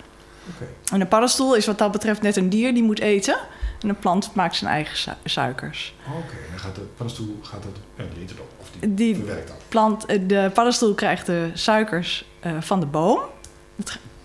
[0.92, 3.36] En een paddenstoel is wat dat betreft net een dier die moet eten.
[3.82, 5.94] En een plant maakt zijn eigen su- suikers.
[6.06, 8.50] Oké, dan gaat de paddenstoel gaat dat, ja, die eet het op.
[8.60, 9.56] Of die, Die verwerkt dat.
[9.68, 13.20] plant, eh, de paddenstoel krijgt de suikers eh, van de boom.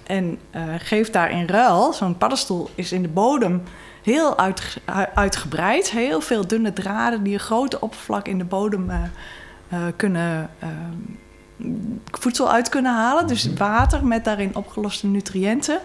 [0.04, 3.64] En eh, geeft daar in ruil, zo'n paddenstoel is in de bodem
[4.04, 5.92] heel uitge- ui- uitgebreid.
[5.92, 9.02] Heel veel dunne draden die een grote oppervlak in de bodem eh,
[9.70, 10.68] eh, kunnen, eh,
[12.12, 13.28] voedsel uit kunnen halen.
[13.28, 13.58] Dus Mhm.
[13.58, 15.80] water met daarin opgeloste nutriënten.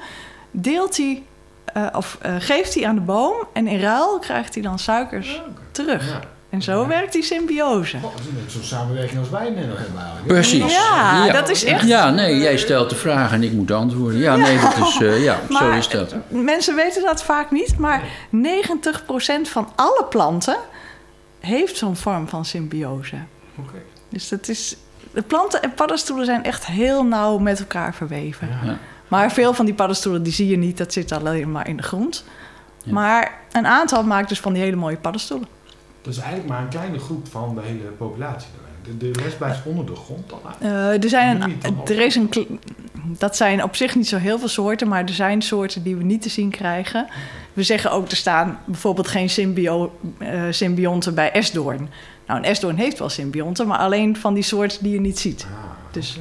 [0.50, 1.22] Deelt hij,
[1.64, 3.34] eh, of eh, geeft hij aan de boom.
[3.52, 6.08] En in ruil krijgt hij dan suikers Ja, terug.
[6.08, 6.20] Ja.
[6.50, 6.86] En zo Ja.
[6.86, 7.96] werkt die symbiose.
[7.96, 10.26] Oh, dat is net zo'n samenwerking als wij hebben eigenlijk.
[10.26, 10.72] Precies.
[10.72, 14.20] Ja, dat is echt- Ja, nee, jij stelt de vraag en ik moet antwoorden.
[14.20, 16.14] Ja, nee, dat is, eh, ja, zo is dat.
[16.28, 20.56] Mensen weten dat vaak niet, maar 90% van alle planten
[21.40, 23.16] heeft zo'n vorm van symbiose.
[23.58, 23.78] Oké.
[24.08, 24.76] Dus dat is.
[25.12, 28.48] De planten en paddenstoelen zijn echt heel nauw met elkaar verweven.
[28.64, 28.78] Ja.
[29.08, 31.82] Maar veel van die paddenstoelen die zie je niet, dat zit alleen maar in de
[31.82, 32.24] grond.
[32.84, 32.92] Ja.
[32.92, 35.48] Maar een aantal maakt dus van die hele mooie paddenstoelen.
[36.02, 38.48] Dat is eigenlijk maar een kleine groep van de hele populatie.
[38.56, 39.00] dan eigenlijk.
[39.00, 40.54] De, de lesbijs onder de grond al aan.
[40.60, 42.30] Eh, er zijn een, dan er is een,
[43.18, 46.04] dat zijn op zich niet zo heel veel soorten, maar er zijn soorten die we
[46.04, 47.06] niet te zien krijgen.
[47.52, 51.88] We zeggen ook, er staan bijvoorbeeld geen symbio, eh, symbionten bij esdoorn.
[52.26, 55.46] Nou, een esdoorn heeft wel symbionten, maar alleen van die soorten die je niet ziet.
[55.50, 55.58] Ah,
[55.90, 56.18] Dus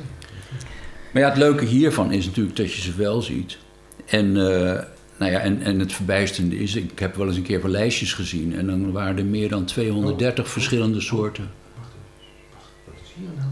[1.18, 3.58] Maar ja, het leuke hiervan is natuurlijk dat je ze wel ziet.
[4.06, 4.84] En, eh,
[5.18, 8.14] nou ja, en, en het verbijsterende is, ik heb wel eens een keer van lijstjes
[8.14, 8.56] gezien...
[8.56, 11.52] en dan waren er meer dan 230 verschillende soorten.
[12.86, 13.50] wat is hier nou?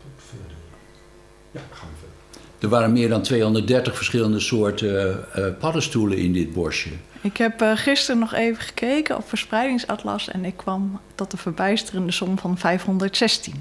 [0.00, 0.56] Tot verder.
[1.50, 2.58] Ja, gaan we verder.
[2.58, 6.90] Er waren meer dan 230 verschillende soorten eh, paddenstoelen in dit bosje.
[7.20, 12.12] ik heb eh, gisteren nog even gekeken op verspreidingsatlas en ik kwam tot de verbijsterende
[12.12, 13.54] som van 516.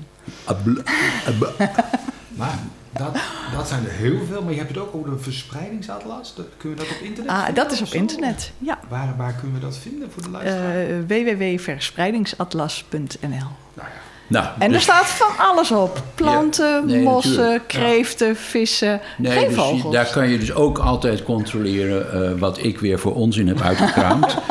[0.46, 0.84] Abla-
[1.28, 2.06] abla-
[2.38, 2.58] Maar
[2.92, 3.16] dat,
[3.56, 6.34] dat zijn er heel veel, maar je hebt het ook over de verspreidingsatlas.
[6.36, 7.98] Dat, kunnen we dat op internet Ah, vinden dat is op zo?
[7.98, 8.80] internet, ja.
[8.90, 10.76] Waar, waar kunnen we dat vinden voor de luisteraar?
[10.76, 13.42] Eh www.verspreidingsatlas.nl nou
[13.76, 13.84] ja,
[14.28, 16.04] nou, En er dus- staat van alles op.
[16.16, 17.68] Planten, Nee, mossen, natuurlijk.
[17.68, 19.02] kreeften, vissen.
[19.18, 19.94] Nee, geen dus vogels.
[19.94, 24.38] daar kan je dus ook altijd controleren eh, wat ik weer voor onzin heb uitgekraamd.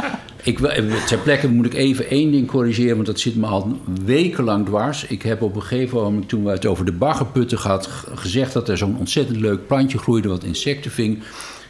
[0.46, 3.78] ik, eh, ter plekke moet ik even één ding corrigeren, want dat zit me al
[4.04, 5.04] wekenlang dwars.
[5.06, 8.68] Ik heb op een gegeven moment, toen we het over de baggerputten gehad, gezegd dat
[8.68, 11.18] er zo'n ontzettend leuk plantje groeide wat insecten ving.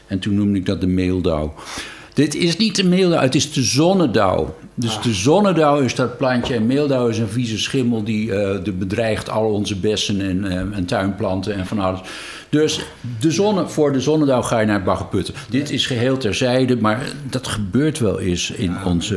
[0.07, 1.55] En toen noemde ik dat de meeldauw.
[2.15, 4.55] Dit is niet de meeldauw, het is de zonnedauw.
[4.75, 8.73] Dus de zonnedauw is dat plantje en meeldauw is een vieze schimmel die eh, de
[8.73, 12.01] bedreigt al onze bessen en, eh, en tuinplanten en van alles.
[12.51, 12.81] Dus
[13.21, 15.35] de zonne, voor de zonnedauw ga je naar baggerputten.
[15.49, 19.13] Dit is geheel terzijde, maar dat gebeurt wel eens in Ja, ons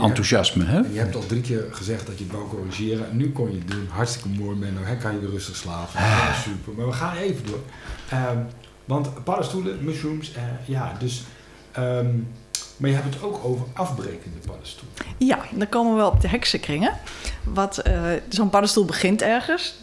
[0.00, 0.64] enthousiasme.
[0.64, 0.78] Hè?
[0.78, 3.06] Je hebt al drie keer gezegd dat je het wou corrigeren.
[3.16, 3.86] Nu kon je het doen.
[3.90, 4.80] Hartstikke mooi, Menno.
[4.82, 6.00] Hè, kan je weer rustig slapen.
[6.00, 6.72] Ja, super.
[6.76, 7.60] Maar we gaan even door.
[8.08, 8.38] Ehm,
[8.84, 11.22] want paddenstoelen, mushrooms, eh, ja, dus...
[11.72, 12.08] ehm,
[12.76, 14.92] maar je hebt het ook over afbrekende paddenstoelen.
[15.18, 16.92] Ja, dan komen we op de heksenkringen.
[17.44, 19.74] Wat, eh, Zo'n paddenstoel begint ergens.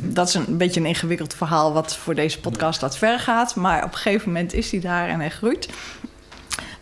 [0.00, 3.54] Dat is een beetje een ingewikkeld verhaal wat voor deze podcast wat ver gaat.
[3.54, 5.68] Maar op een gegeven moment is hij daar en hij groeit.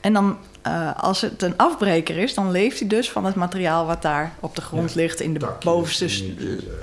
[0.00, 3.86] En dan, eh, als het een afbreker is, dan leeft hij dus van het materiaal
[3.86, 6.04] wat daar op de grond Ja, ligt in de bovenste...
[6.04, 6.12] eh,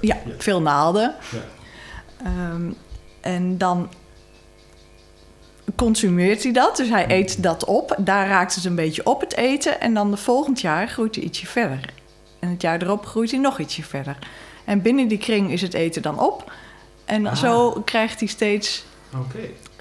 [0.01, 0.33] ja, ja.
[0.38, 1.15] veel naalden.
[1.31, 1.39] Ja.
[2.25, 2.71] Ehm,
[3.21, 3.89] en dan
[5.75, 7.95] consumeert hij dat, dus hij eet dat op.
[7.99, 9.81] Daar raakt het een beetje op het eten.
[9.81, 11.79] En dan de volgend jaar groeit hij ietsje verder.
[12.39, 14.17] En het jaar erop groeit hij nog ietsje verder.
[14.63, 16.52] En binnen die kring is het eten dan op.
[17.06, 17.36] En Ah.
[17.36, 18.84] zo krijgt hij steeds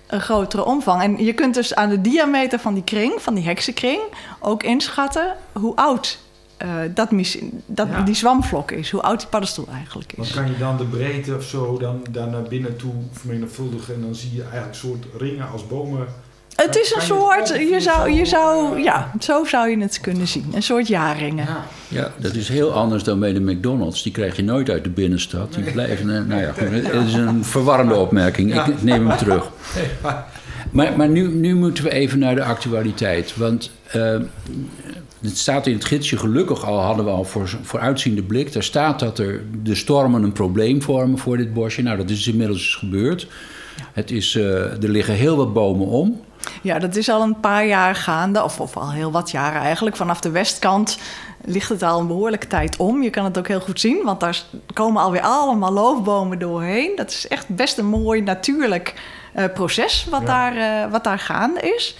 [0.06, 1.02] een grotere omvang.
[1.02, 4.00] En je kunt dus aan de diameter van die kring, van die heksenkring,
[4.40, 6.18] ook inschatten hoe oud
[6.56, 8.00] eh, dat, mis- dat Ja.
[8.00, 8.90] die zwamvlok is.
[8.90, 10.30] Hoe oud die paddenstoel eigenlijk is.
[10.30, 13.94] kan je dan de breedte of zo dan, dan naar binnen toe vermenigvuldigen.
[13.94, 16.06] En dan zie je eigenlijk soort ringen als bomen.
[16.56, 20.00] Het is een soort, je zou, je zo, zou, eh, ja, zo zou je het
[20.00, 20.44] kunnen zien.
[20.54, 21.44] Een soort jaringen.
[21.46, 21.64] Ja.
[21.88, 24.02] Ja, dat is heel anders dan bij de McDonald's.
[24.02, 25.54] Die krijg je nooit uit de binnenstad.
[25.54, 26.52] Die blijven, eh, nou ja,
[26.98, 28.66] het is een verwarrende opmerking.
[28.66, 29.50] Ik neem hem terug.
[30.02, 30.26] Maar-
[30.70, 33.36] Maar, maar nu, nu moeten we even naar de actualiteit.
[33.36, 34.16] Want eh,
[35.20, 38.52] het staat in het gidsje, gelukkig al hadden we al voor, vooruitziende blik.
[38.52, 41.82] Daar staat dat er de stormen een probleem vormen voor dit bosje.
[41.82, 43.26] Nou, dat is inmiddels gebeurd.
[43.92, 44.44] Het is, eh,
[44.82, 46.20] er liggen heel wat bomen om.
[46.62, 49.96] Ja, dat is al een paar jaar gaande, of, of al heel wat jaren eigenlijk.
[49.96, 50.98] Vanaf de westkant
[51.44, 53.02] ligt het al een behoorlijke tijd om.
[53.02, 56.92] Je kan het ook heel goed zien, want daar komen alweer allemaal loofbomen doorheen.
[56.96, 58.94] Dat is echt best een mooi natuurlijk
[59.32, 60.26] eh, proces wat, Ja.
[60.26, 61.96] daar, eh, wat daar gaande is.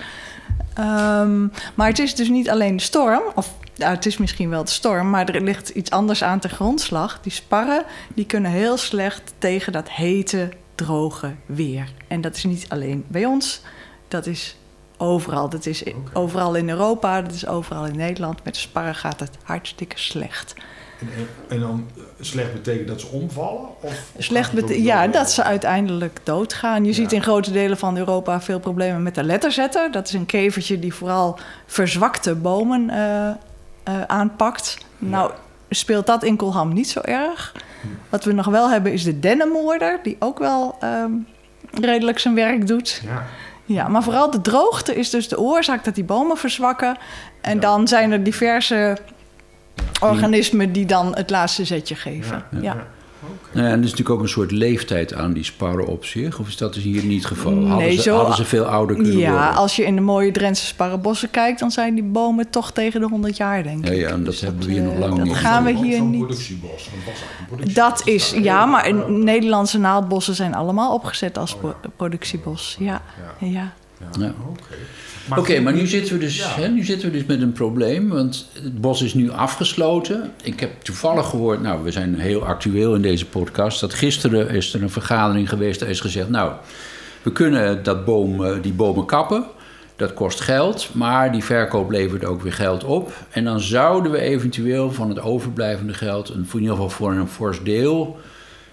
[0.74, 4.64] Ehm, maar het is dus niet alleen de storm, of ja, het is misschien wel
[4.64, 7.18] de storm, maar er ligt iets anders aan ten grondslag.
[7.22, 11.88] Die sparren die kunnen heel slecht tegen dat hete, droge weer.
[12.08, 13.60] En dat is niet alleen bij ons,
[14.12, 14.56] dat is
[14.96, 15.48] overal.
[15.48, 18.44] Dat is overal in Europa, dat is overal in Nederland.
[18.44, 20.54] Met de sparren gaat het hartstikke slecht.
[21.00, 21.08] En,
[21.48, 23.68] en, dan eh, slecht betekent dat ze omvallen?
[23.80, 26.82] Of, Slecht gaat het bete- ook ja, dat ze uiteindelijk doodgaan.
[26.82, 26.94] Je Ja.
[26.94, 29.90] ziet in grote delen van Europa veel problemen met de letterzetter.
[29.90, 33.34] Dat is een kevertje die vooral verzwakte bomen eh, eh,
[34.06, 34.78] aanpakt.
[34.98, 35.30] Nou,
[35.70, 37.52] speelt dat in Kolham niet zo erg.
[37.80, 37.86] Hm.
[38.08, 41.10] Wat we nog wel hebben is de dennenmoorder, die ook wel ehm,
[41.80, 43.02] redelijk zijn werk doet.
[43.04, 43.24] Ja.
[43.72, 46.96] Ja, maar vooral de droogte is dus de oorzaak dat die bomen verzwakken.
[47.40, 47.60] En Ja.
[47.60, 48.96] dan zijn er diverse
[50.00, 52.44] organismen die dan het laatste zetje geven.
[52.60, 52.76] Ja.
[53.22, 53.28] Ja.
[53.28, 53.50] ja.
[53.52, 56.38] Nou ja, en er is natuurlijk ook een soort leeftijd aan die sparren op zich.
[56.38, 57.52] Of is dat dus hier niet het geval?
[57.52, 59.54] Nee, hadden, ze, zo- hadden ze veel ouder kunnen Ja, worden?
[59.54, 63.06] als je in de mooie Drentse sparrenbossen kijkt, dan zijn die bomen toch tegen de
[63.08, 63.92] 100 jaar, denk ik.
[63.92, 65.36] Ja, ja, en dat Dus hebben we hier nog eh, lang dat niet.
[65.36, 66.18] gaan we hier niet.
[66.18, 66.88] productiebos.
[67.04, 67.14] Dat
[67.46, 67.74] productiebos.
[67.74, 72.76] Dat is, ja, maar Nederlandse naaldbossen zijn allemaal opgezet als Oh, pro- productiebos.
[72.78, 73.02] Ja,
[73.40, 73.46] Ja.
[73.48, 73.72] ja.
[73.98, 74.34] Ja, Ja.
[75.36, 76.48] Oké, maar nu zitten, we dus, Ja.
[76.48, 80.32] hè, nu zitten we dus met een probleem, want het bos is nu afgesloten.
[80.42, 84.74] Ik heb toevallig gehoord, nou, we zijn heel actueel in deze podcast, dat gisteren is
[84.74, 86.52] er een vergadering geweest, daar is gezegd, nou,
[87.22, 89.44] we kunnen dat boom, eh, die bomen kappen.
[89.96, 93.12] Dat kost geld, maar die verkoop levert ook weer geld op.
[93.30, 97.28] En dan zouden we eventueel van het overblijvende geld, een, in ieder geval voor een
[97.28, 98.18] fors deel,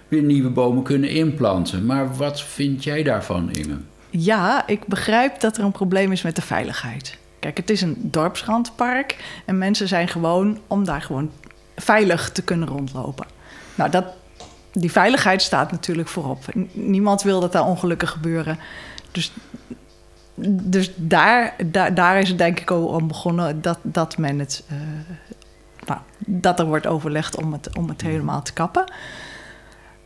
[0.07, 1.85] weer nieuwe bomen kunnen inplanten.
[1.85, 3.77] Maar wat vind jij daarvan, Inge?
[4.09, 7.17] Ja, ik begrijp dat er een probleem is met de veiligheid.
[7.39, 11.31] Kijk, het is een dorpsrandpark en mensen zijn gewoon om daar gewoon
[11.75, 13.27] veilig te kunnen rondlopen.
[13.75, 14.05] Nou, dat,
[14.73, 16.45] die veiligheid staat natuurlijk voorop.
[16.71, 18.59] Niemand wil dat daar ongelukken gebeuren.
[19.11, 19.31] Dus,
[20.61, 24.63] dus daar, daar, daar is het denk ik ook om begonnen dat, dat men het.
[24.67, 24.77] eh,
[25.85, 28.83] nou, dat er wordt overlegd om het, om het helemaal te kappen.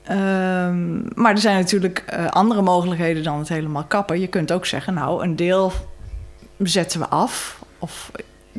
[0.03, 4.19] Ehm, maar er zijn natuurlijk eh, andere mogelijkheden dan het helemaal kappen.
[4.19, 5.71] Je kunt ook zeggen, nou, een deel
[6.57, 7.61] zetten we af.
[7.79, 8.11] Of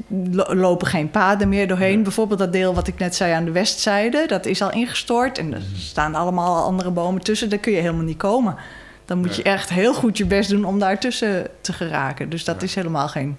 [0.08, 2.02] lo- lopen geen paden meer doorheen.
[2.02, 5.38] Bijvoorbeeld dat deel wat ik net zei aan de westzijde, dat is al ingestort.
[5.38, 7.50] En er staan allemaal andere bomen tussen.
[7.50, 8.56] Daar kun je helemaal niet komen.
[9.04, 12.28] Dan moet je echt heel goed je best doen om daartussen te geraken.
[12.28, 13.36] Dus dat is helemaal geen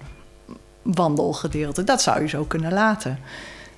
[0.82, 1.84] wandelgedeelte.
[1.84, 3.18] Dat zou je zo kunnen laten.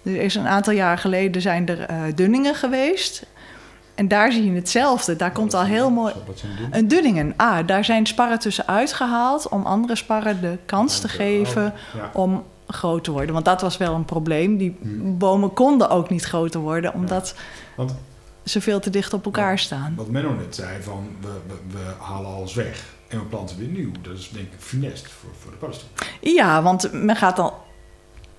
[0.02, 3.26] Er is een aantal jaar geleden zijn er eh, dunningen geweest.
[3.98, 5.16] En daar zie je hetzelfde.
[5.16, 6.14] Daar komt al heel mooi...
[6.70, 7.34] Een dunningen.
[7.36, 9.48] Ah, daar zijn sparren tussen uitgehaald...
[9.48, 12.10] om andere sparren de kans te geven Ja.
[12.12, 13.32] om groot te worden.
[13.32, 14.56] Want dat was wel een probleem.
[14.56, 14.78] Die
[15.18, 16.94] bomen konden ook niet groter worden...
[16.94, 17.34] omdat
[17.76, 17.94] Want
[18.44, 19.94] ze veel te dicht op elkaar staan.
[19.96, 23.68] wat Menno net zei, van we, we, we halen alles weg en we planten weer
[23.68, 23.90] nieuw.
[24.02, 25.90] Dat is denk ik funest voor, voor de paddenstoel.
[26.20, 27.52] Ja, want men gaat dan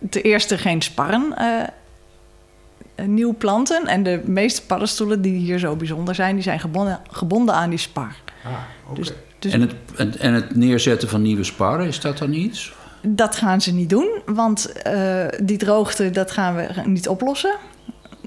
[0.10, 1.68] ten eerste geen sparren eh,
[3.06, 3.86] nieuw planten.
[3.88, 6.34] En de meeste paddenstoelen die hier zo bijzonder zijn...
[6.34, 8.16] die zijn gebonden, gebonden aan die spar.
[8.46, 8.96] Ah.
[8.96, 12.74] Dus- Dus En het, en, en het neerzetten van nieuwe sparren, is dat dan iets?
[13.02, 17.56] Dat gaan ze niet doen, want eh, die droogte dat gaan we niet oplossen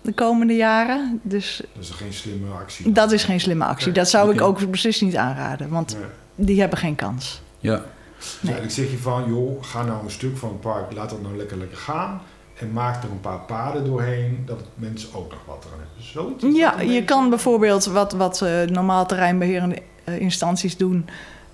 [0.02, 1.20] de komende jaren.
[1.22, 2.92] Dus Dat is geen slimme actie.
[2.92, 3.92] dat is geen slimme actie.
[3.92, 6.46] Dat zou ik ook beslist niet aanraden, want Nee.
[6.46, 7.42] die hebben geen kans.
[7.58, 7.82] Ja.
[8.18, 11.22] Dus eigenlijk zeg je van, joh, ga nou een stuk van het park, laat dat
[11.22, 12.20] nou lekker lekker gaan.
[12.62, 16.05] En maak er een paar paden doorheen, dat mensen ook nog wat aan hebben.
[16.05, 16.44] Zoiets?
[16.44, 21.09] is Ja, je kan bijvoorbeeld wat, wat eh, normaal terreinbeherende eh, instanties doen...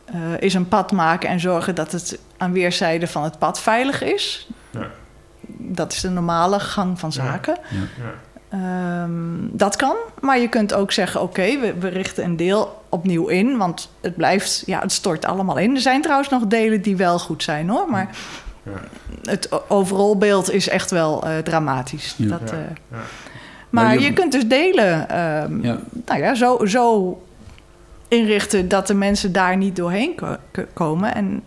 [0.05, 4.03] eh, is een pad maken en zorgen dat het aan weerszijden van het pad veilig
[4.03, 4.49] is.
[4.71, 4.87] Ja.
[5.47, 7.23] Dat is de normale gang van Ja.
[7.25, 7.59] zaken.
[7.71, 8.12] Ja.
[8.49, 13.27] Ehm, dat kan, maar je kunt ook zeggen: oké, we, we richten een deel opnieuw
[13.27, 15.75] in, want het blijft, ja, het stort allemaal in.
[15.75, 18.18] Er zijn trouwens nog delen die wel goed zijn hoor, maar Ja.
[19.23, 22.14] Het overal beeld is echt wel eh, dramatisch.
[22.18, 22.29] Ja.
[22.29, 22.97] Dat, Ja, eh, ja.
[23.71, 25.79] maar Maar je, je- kunt dus delen, ehm, Ja.
[26.07, 27.23] nou ja, zo, zo
[28.09, 31.42] inrichten dat de mensen daar niet doorheen ko- ko- komen en,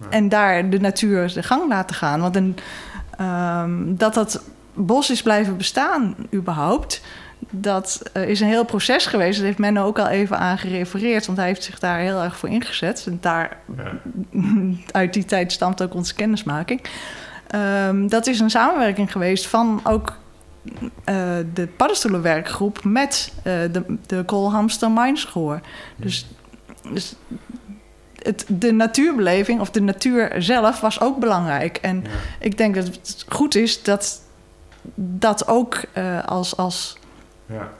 [0.00, 0.06] Ja.
[0.10, 2.20] en daar de natuur de gang laten gaan.
[2.20, 2.56] Want een,
[3.18, 4.42] ehm, dat dat
[4.74, 7.02] bos is blijven bestaan überhaupt,
[7.54, 9.36] dat eh, is een heel proces geweest.
[9.36, 12.36] Dat heeft Menno ook al even aan gerefereerd, want hij heeft zich daar heel erg
[12.36, 13.04] voor ingezet.
[13.06, 13.92] En daar, Ja.
[15.00, 16.82] uit die tijd stamt ook onze kennismaking.
[17.46, 20.16] Ehm, dat is een samenwerking geweest van ook
[21.04, 25.60] eh, de paddenstoelenwerkgroep met eh, de, de Koolhamster Mineschoor.
[25.96, 26.26] Dus,
[26.92, 27.14] dus
[28.22, 31.76] het, de natuurbeleving of de natuur zelf was ook belangrijk.
[31.76, 32.10] En Ja.
[32.40, 34.20] ik denk dat het goed is dat
[34.94, 35.80] dat ook
[36.24, 36.96] als, als
[37.52, 37.72] Ja.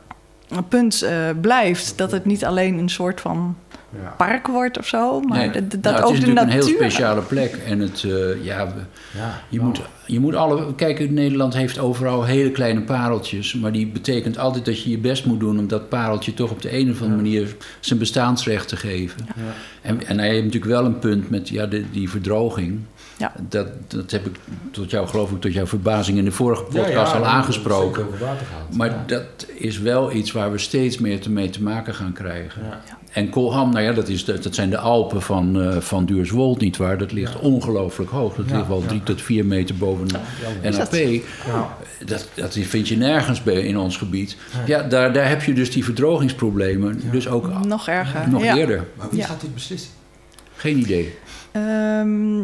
[0.56, 1.98] een punt eh, blijft.
[1.98, 3.56] Dat het niet alleen een soort van
[4.02, 4.14] Ja.
[4.16, 5.50] park wordt of zo, maar Nee.
[5.50, 6.62] dat, dat Nou, het ook is de natuurlijk natuur...
[6.74, 7.54] een heel speciale plek.
[7.66, 9.40] En het, eh, ja, we- Ja.
[9.48, 10.74] je, moet, je moet alle...
[10.74, 13.54] Kijk, Nederland heeft overal hele kleine pareltjes.
[13.54, 15.58] Maar die betekent altijd dat je je best moet doen...
[15.58, 17.22] om dat pareltje toch op de een of andere Ja.
[17.22, 19.26] manier zijn bestaansrecht te geven.
[19.36, 19.42] Ja.
[19.82, 22.80] En, en hij heeft natuurlijk wel een punt met ja, de, die verdroging.
[23.22, 23.32] Ja.
[23.48, 24.34] Dat, dat heb ik
[24.70, 28.06] tot jou, geloof ik, tot jouw verbazing in de vorige podcast ja, al aangesproken.
[28.76, 29.02] Maar Ja.
[29.06, 32.62] dat is wel iets waar we steeds meer te- mee te maken gaan krijgen.
[32.62, 32.80] Ja.
[33.12, 36.98] En Kolham, nou ja, dat, is, dat zijn de Alpen van, eh van Duurswold, nietwaar?
[36.98, 38.34] Dat ligt ongelooflijk hoog.
[38.34, 38.86] Dat Ja, ligt wel ja.
[38.86, 40.18] drie tot vier meter boven de
[40.62, 40.90] NAP.
[40.90, 40.90] dat?
[41.46, 41.76] Ja.
[42.06, 44.36] Dat, dat vind je nergens bij in ons gebied.
[44.66, 47.00] Ja, daar, daar heb je dus die verdrogingsproblemen.
[47.10, 48.28] Dus ook Nog erger.
[48.30, 48.56] nog ja.
[48.56, 48.84] eerder.
[48.96, 49.26] Maar wie Ja.
[49.26, 49.90] gaat dit beslissen?
[50.56, 51.14] Geen idee.
[51.52, 52.40] Ehm,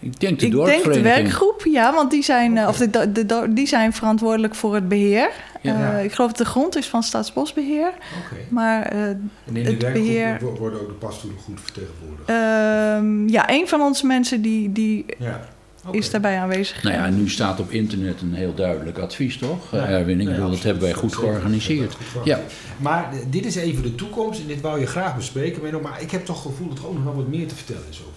[0.00, 3.26] Ik denk de ik denk de werkgroep, ja, want die zijn, eh, of de, de,
[3.26, 5.30] de- die zijn verantwoordelijk voor het beheer.
[5.62, 5.92] Ja.
[5.98, 7.88] Eh, ik geloof dat de grond is van Staatsbosbeheer.
[7.88, 8.36] Oké.
[8.48, 12.28] Maar eh, En in de Het werkgroep beheer- wo- worden ook de paddenstoelen goed vertegenwoordigd.
[12.28, 15.48] ehm, ja, een van onze mensen die, die ja.
[15.90, 16.82] Is daarbij aanwezig.
[16.82, 19.72] Nou ja, en nu staat op internet een heel duidelijk advies, toch?
[19.72, 19.86] Ja.
[19.88, 21.96] Erwin, ik Nee, bedoel, dat hebben wij goed georganiseerd.
[22.24, 22.40] Ja.
[22.76, 25.62] Maar dit is even de toekomst en dit wou je graag bespreken.
[25.62, 27.54] Menno, Maar ik heb toch het gevoel dat er ook nog wel wat meer te
[27.54, 28.12] vertellen is over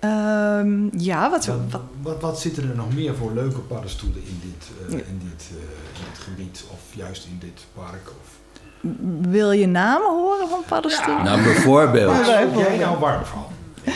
[0.00, 4.40] Ehm, ja, wat, Wat, wat, wat, wat zitten er nog meer voor leuke paddenstoelen in
[4.42, 5.56] dit, eh, in dit, eh,
[5.98, 8.10] in dit gebied of juist in dit park?
[8.20, 8.36] Of...
[9.30, 11.24] wil je namen horen van paddenstoelen?
[11.24, 12.26] nou bijvoorbeeld.
[12.26, 13.44] Waar word jij nou warm van?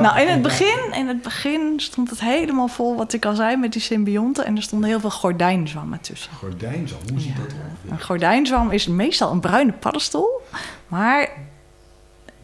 [0.00, 3.56] Nou, in het, begin, in het begin stond het helemaal vol, wat ik al zei,
[3.56, 4.44] met die symbionten.
[4.44, 6.32] En er stonden heel veel gordijnzwammen tussen.
[6.32, 7.42] Gordijnzwam, hoe ziet Ja.
[7.42, 7.90] dat er ongeveer?
[7.92, 10.40] Een gordijnzwam is meestal een bruine paddenstoel.
[10.88, 11.28] Maar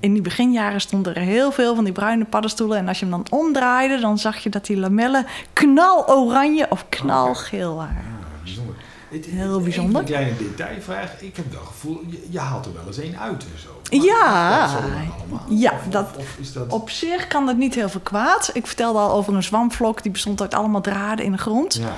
[0.01, 2.79] in die beginjaren stonden er heel veel van die bruine paddenstoelen.
[2.79, 7.75] En als je hem dan omdraaide, dan zag je dat die lamellen knaloranje of knalgeel
[7.75, 7.97] waren.
[7.97, 8.75] Ah, bijzonder.
[9.09, 10.01] Het- Heel bijzonder.
[10.01, 11.21] Een kleine detailvraag.
[11.23, 13.81] Ik heb wel het gevoel, je, je haalt er wel eens één uit en zo.
[14.05, 14.61] Ja.
[14.67, 15.41] Dat?
[15.49, 16.73] Ja, Of- dat- Of, is dat...
[16.73, 18.51] Op zich kan dat niet heel veel kwaad.
[18.53, 21.75] Ik vertelde al over een zwamvlok, die bestond uit allemaal draden in de grond.
[21.75, 21.95] Ja.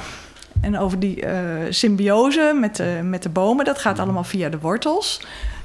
[0.61, 4.59] En over die eh, symbiose met de, met de bomen, dat gaat allemaal via de
[4.59, 5.21] wortels.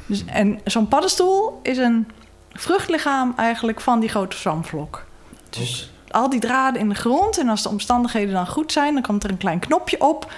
[0.05, 2.07] Dus, en zo'n paddenstoel is een
[2.53, 5.05] vruchtlichaam eigenlijk van die grote zwamvlok.
[5.49, 9.03] Dus al die draden in de grond en als de omstandigheden dan goed zijn, dan
[9.03, 10.31] komt er een klein knopje op.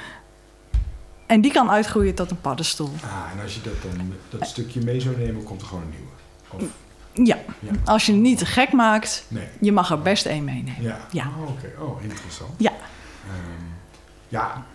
[1.25, 2.91] En die kan uitgroeien tot een paddenstoel.
[3.03, 5.89] Ah, en als je dat, dan, dat stukje mee zou nemen, komt er gewoon een
[5.89, 6.65] nieuwe.
[6.65, 6.71] Of,
[7.27, 7.71] Ja, Ja.
[7.85, 9.47] als je het niet te gek maakt, nee.
[9.59, 10.81] je mag er best één meenemen.
[10.81, 10.97] Ja.
[11.11, 11.23] Ja.
[11.39, 12.49] Oh, Oké, oh, interessant.
[12.57, 12.71] Ja.
[12.71, 13.63] Ehm,
[14.27, 14.65] ja,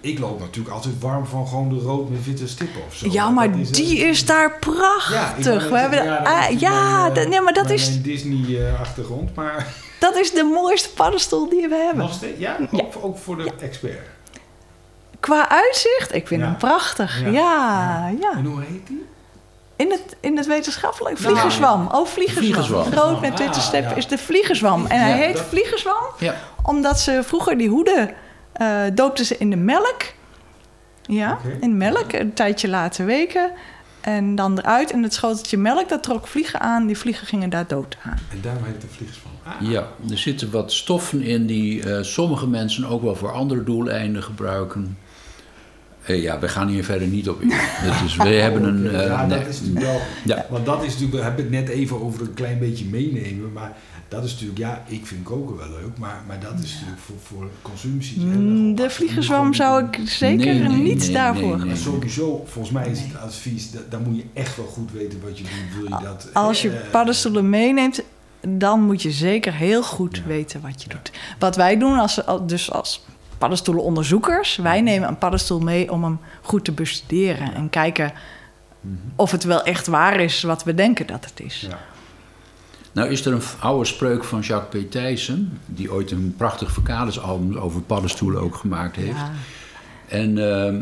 [0.00, 3.06] ik loop natuurlijk altijd warm van gewoon de rood met witte stippen of zo.
[3.10, 5.44] Ja, maar dat die eh, is daar Ja, prachtig.
[5.44, 8.02] net We hebben ja, dat ah, ja, mijn, eh, nee, maar dat mijn- is, mijn
[8.02, 9.66] Disney-achtergrond, maar
[10.00, 12.04] dat is de mooiste paddenstoel die we hebben.
[12.04, 12.84] nog steeds, ja, Ja.
[13.00, 14.06] Ook, voor de expert.
[15.20, 16.46] Qua uitzicht, ik vind Ja.
[16.46, 17.20] hem prachtig.
[17.20, 17.28] Ja.
[17.30, 18.32] Ja, ja.
[18.36, 19.06] En hoe heet die?
[19.76, 21.88] In, het, in het wetenschappelijk, Nou, vliegerzwam.
[21.92, 22.44] Oh, vliegerzwam.
[22.44, 22.92] Vliegerzwam.
[22.92, 23.94] Rood met witte Ah, stip ja.
[23.94, 24.86] is de vliegerzwam.
[24.86, 26.34] En hij Ja, heet dat- vliegerzwam Ja.
[26.62, 28.10] omdat ze vroeger die hoeden
[28.58, 30.02] eh doopten ze in de melk.
[31.02, 33.50] Ja, in melk, een tijdje laten weken.
[34.00, 36.86] En dan eruit en het schoteltje melk, dat trok vliegen aan.
[36.86, 38.18] Die vliegen gingen daar dood aan.
[38.30, 39.30] En daarom heet de vliegers van.
[39.52, 43.64] Ah, Ja, er zitten wat stoffen in die eh, sommige mensen ook wel voor andere
[43.64, 44.98] doeleinden gebruiken.
[46.08, 47.52] Eh, ja, we gaan hier verder niet op in.
[48.04, 48.86] Is, we hebben een.
[48.94, 49.38] Eh, ja, nee.
[49.38, 50.00] dat is natuurlijk wel.
[50.24, 50.46] Ja.
[50.50, 53.52] Want dat is natuurlijk, we hebben het net even over een klein beetje meenemen.
[53.52, 53.76] Maar
[54.08, 55.98] dat is natuurlijk, ja, ik vind koken wel leuk.
[55.98, 58.20] Maar, maar dat is natuurlijk voor, voor consumptie.
[58.20, 59.06] Mm, De
[59.42, 61.76] Moet zou ik zeker Nee, nee, niet nee, daarvoor nee, Maar nee.
[61.76, 65.38] sowieso, volgens mij is het advies, da- dan moet je echt wel goed weten wat
[65.38, 65.74] je doet.
[65.88, 68.02] Wil je dat, Als je eh, paddenstoelen meeneemt,
[68.48, 70.22] dan moet je zeker heel goed Ja.
[70.26, 71.10] weten wat je doet.
[71.38, 73.04] Wat wij doen, als, dus als
[73.38, 78.12] paddenstoelenonderzoekers, wij nemen een paddenstoel mee om hem goed te bestuderen en kijken
[78.80, 78.94] mhm.
[79.16, 81.66] of het wel echt waar is wat we denken dat het is.
[81.70, 81.78] Ja.
[82.92, 84.90] Nou is er een oude spreuk van Jacques P.
[84.90, 89.16] Thijssen, die ooit een prachtig verkadersalbum over paddenstoelen ook gemaakt heeft.
[89.16, 89.30] Ja.
[90.08, 90.80] En ehm,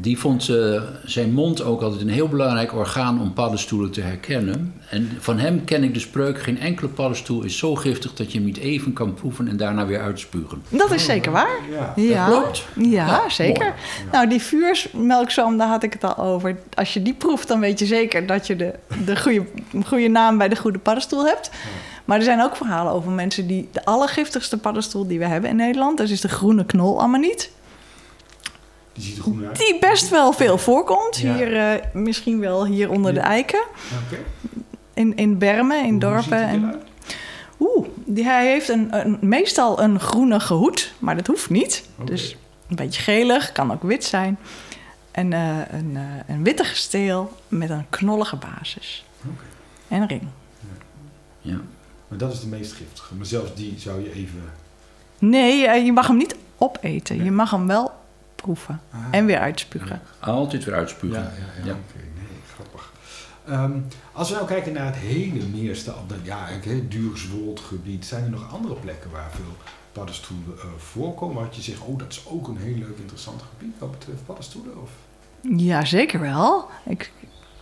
[0.00, 4.74] die vond eh, zijn mond ook altijd een heel belangrijk orgaan om paddenstoelen te herkennen.
[4.90, 8.38] En van hem ken ik de spreuk: geen enkele paddenstoel is zo giftig dat je
[8.38, 10.62] hem niet even kan proeven en daarna weer uitspugen.
[10.68, 11.56] Dat is zeker waar.
[11.70, 11.92] Ja.
[11.96, 12.64] Ja, klopt.
[12.74, 13.74] ja, Ja, zeker.
[14.12, 16.56] Nou, die vuursmelkzalm, daar had ik het al over.
[16.74, 19.44] Als je die proeft, dan weet je zeker dat je de, de goede,
[19.84, 21.50] goede naam bij de goede paddenstoel hebt.
[22.04, 25.56] Maar er zijn ook verhalen over mensen die de allergiftigste paddenstoel die we hebben in
[25.56, 27.50] Nederland, dat is de groene knolammoniet.
[28.98, 29.58] Die ziet er goed uit.
[29.58, 31.16] Die best wel veel voorkomt.
[31.16, 31.34] Ja.
[31.34, 33.64] Hier, eh, misschien wel hier onder de eiken.
[34.94, 36.42] In, in bermen, in Hoe dorpen.
[36.42, 36.82] En?
[37.60, 41.88] Oeh, die, hij heeft een, een, meestal een groenige hoed, maar dat hoeft niet.
[42.04, 42.36] Dus
[42.68, 44.38] een beetje gelig, kan ook wit zijn.
[45.10, 49.04] En eh, een, eh, een witte gesteel met een knollige basis.
[49.88, 50.26] En een ring.
[51.40, 51.60] Ja.
[52.08, 53.14] Maar dat is de meest giftige.
[53.14, 54.42] Maar zelfs die zou je even...
[55.18, 57.16] Nee, je mag hem niet opeten.
[57.16, 57.24] Nee.
[57.24, 57.92] Je mag hem wel
[58.42, 58.80] proeven.
[58.90, 59.00] Ah.
[59.10, 60.00] En weer uitspugen.
[60.18, 61.22] Altijd weer uitspugen.
[61.22, 61.64] ja, ja.
[61.64, 61.72] Ja.
[61.72, 62.04] oké.
[62.14, 62.92] Nee, grappig.
[63.46, 63.72] Ehm,
[64.12, 68.52] als we nou kijken naar het hele Meerstad, ja, het Duurswold gebied, zijn er nog
[68.52, 69.56] andere plekken waar veel
[69.92, 71.42] paddenstoelen eh, voorkomen?
[71.42, 74.82] Had je zegt, oh, dat is ook een heel leuk, interessant gebied wat betreft paddenstoelen?
[74.82, 74.90] Of?
[75.56, 76.68] Ja, zeker wel.
[76.84, 77.12] Ik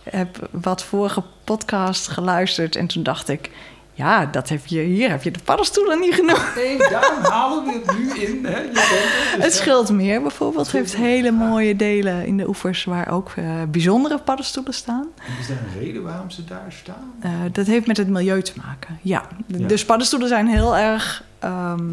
[0.03, 3.51] heb wat vorige podcast geluisterd en toen dacht ik...
[3.97, 6.55] Ja, dat heb je, hier heb je de paddenstoelen niet genoemd.
[6.55, 8.45] Nee, daarom halen we het nu in.
[8.45, 8.59] Hè?
[8.59, 9.53] Je er, dus Het.
[9.53, 12.83] Schildmeer bijvoorbeeld Het heeft hele mooie delen in de oevers...
[12.83, 15.07] waar ook eh, bijzondere paddenstoelen staan.
[15.27, 17.13] En Is daar een reden waarom ze daar staan?
[17.19, 19.27] Eh, dat heeft met het milieu te maken, ja.
[19.47, 19.67] De- Ja.
[19.67, 21.23] Dus paddenstoelen zijn heel erg...
[21.39, 21.85] ehm,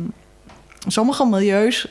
[0.87, 1.89] sommige milieus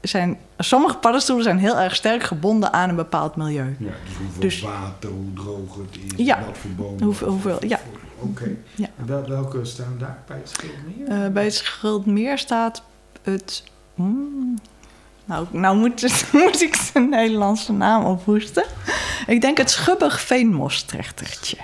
[0.00, 0.38] zijn...
[0.58, 3.76] Sommige paddenstoelen zijn heel erg sterk gebonden aan een bepaald milieu.
[3.78, 6.38] Ja, dus hoeveel Dus- water, hoe droog het is, Ja.
[6.46, 7.02] wat voor bomen.
[7.02, 7.80] Hoeveel- hoeveel- ja.
[8.18, 8.50] Oké.
[8.74, 8.88] Ja.
[8.98, 11.24] En wel, welke staan daar bij het Schildmeer?
[11.24, 12.82] Eh, bij het Schildmeer staat
[13.22, 13.62] het...
[13.94, 14.58] hmm,
[15.24, 18.64] nou, nou moet, het- moet ik de Nederlandse naam ophoesten.
[19.26, 21.56] Ik denk het Schubbig Veenmostrechtertje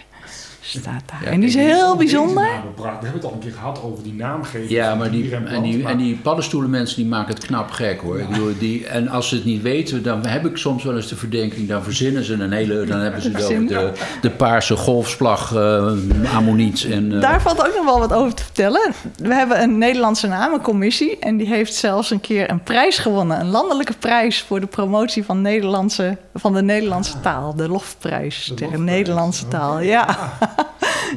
[0.81, 1.21] staat daar.
[1.25, 2.45] Ja, en die is heel deze bijzonder.
[2.77, 4.71] We hebben het al een keer gehad over die naamgeving.
[4.71, 8.19] Ja, maar die, en die, maar- en die paddenstoelenmensen die maken het knap gek hoor.
[8.21, 11.09] Ik bedoel, die, en als ze het niet weten, dan heb ik soms wel eens
[11.09, 15.55] de verdenking, dan verzinnen ze een hele, dan hebben ze over de, de paarse golfslag,
[15.55, 15.93] eh
[16.35, 17.13] ammoniet en...
[17.15, 18.93] eh, Daar valt ook nog wel wat over te vertellen.
[19.17, 21.19] We hebben een Nederlandse namencommissie.
[21.19, 23.41] En die heeft zelfs een keer een prijs gewonnen.
[23.41, 27.55] Een landelijke prijs voor de promotie van, Nederlandse, van de Nederlandse taal.
[27.55, 28.83] De Lofprijs De lofprijs.
[28.85, 29.81] Nederlandse taal.
[29.81, 29.93] Ja.
[30.41, 30.49] Ja.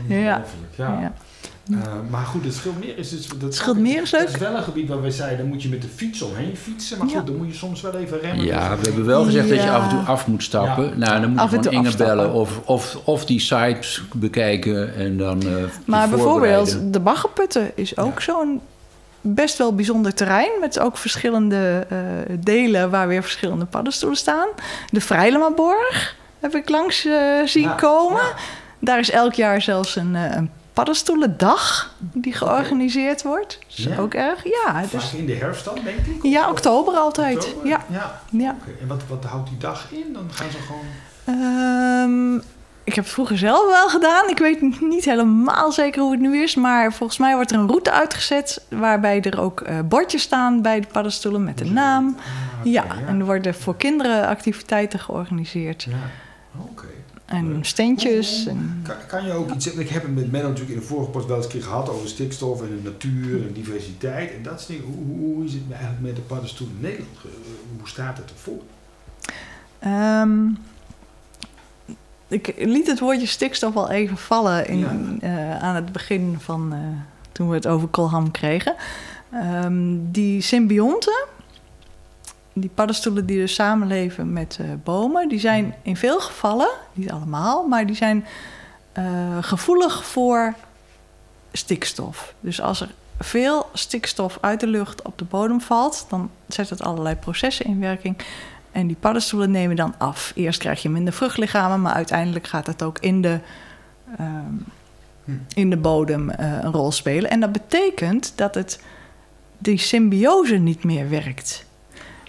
[0.08, 0.44] Ja.
[0.78, 1.14] ja.
[1.72, 1.78] Eh,
[2.10, 3.28] maar goed, het Schildmeer is dus...
[3.38, 4.22] Dat, Schildmeer is leuk.
[4.22, 6.58] Dat is wel een gebied waar wij zeiden, daar moet je met de fiets omheen
[6.58, 6.98] fietsen.
[6.98, 7.22] Maar goed, Ja.
[7.24, 8.46] dan moet je soms wel even remmen.
[8.46, 10.84] Ja, we hebben wel gezegd dat je af en toe af moet stappen.
[10.90, 10.96] Ja.
[10.96, 12.16] Nou, dan moet je Af en gewoon toe Inge afstappen.
[12.18, 17.72] bellen of, of, of die sites bekijken en dan eh, je Maar bijvoorbeeld de Baggerputten
[17.76, 18.62] is ook zo'n
[19.22, 20.52] best wel bijzonder terrein.
[20.60, 21.98] Met ook verschillende eh,
[22.40, 24.48] delen waar weer verschillende paddenstoelen staan.
[24.90, 27.08] De Vrijlemaborg heb ik langs
[27.46, 28.22] zien Ja, komen.
[28.80, 33.60] Daar is elk jaar zelfs een, eh, een paddenstoelendag die georganiseerd wordt.
[33.68, 33.98] Dat is Ja?
[33.98, 34.44] ook erg.
[34.44, 36.20] Ja, Vaak dus, in de herfst dan, denk ik?
[36.24, 37.36] ja oktober altijd.
[37.38, 37.68] oktober?
[37.68, 38.22] Ja, ja.
[38.30, 38.56] ja.
[38.62, 40.14] Oké, En wat, wat houdt die dag in?
[40.14, 40.86] Dan gaan ze gewoon...
[41.26, 42.36] Ehm,
[42.84, 44.30] ik heb het vroeger zelf wel gedaan.
[44.30, 46.56] Ik weet niet helemaal zeker hoe het nu is.
[46.56, 48.66] Maar volgens mij wordt er een route uitgezet.
[48.70, 52.16] Waarbij er ook eh, bordjes staan bij de paddenstoelen met de naam.
[52.18, 55.84] Ah, Ja, en er worden voor kinderen activiteiten georganiseerd.
[55.84, 55.96] Ja,
[56.62, 56.86] oké.
[57.28, 58.46] En steentjes.
[58.48, 59.82] En, Kan, kan je ook iets zeggen?
[59.82, 61.90] Ik heb het met Menno natuurlijk in de vorige post wel eens een keer gehad
[61.90, 64.84] over stikstof en de natuur en diversiteit en dat soort dingen.
[64.86, 67.18] Hoe, hoe, is het eigenlijk met de paddenstoel in Nederland?
[67.78, 68.62] Hoe staat het ervoor?
[69.80, 70.48] Ehm,
[72.28, 74.98] ik liet het woordje stikstof al even vallen in, Ja.
[75.20, 76.80] eh, aan het begin van eh,
[77.32, 78.76] toen we het over kolham kregen.
[79.32, 81.26] Ehm, die symbionten,
[82.60, 87.68] die paddenstoelen die dus samenleven met eh, bomen, die zijn in veel gevallen, niet allemaal,
[87.68, 88.26] maar die zijn
[88.92, 89.04] eh,
[89.42, 90.54] gevoelig voor
[91.52, 92.34] stikstof.
[92.40, 92.90] Dus als er
[93.20, 97.80] veel stikstof uit de lucht op de bodem valt, dan zet het allerlei processen in
[97.80, 98.18] werking.
[98.72, 100.32] En die paddenstoelen nemen dan af.
[100.36, 103.40] Eerst krijg je minder vruchtlichamen, maar uiteindelijk gaat het ook in de,
[104.18, 104.56] ehm,
[105.28, 105.34] Hm.
[105.54, 107.30] in de bodem eh, een rol spelen.
[107.30, 108.80] En dat betekent dat het,
[109.58, 111.66] die symbiose niet meer werkt.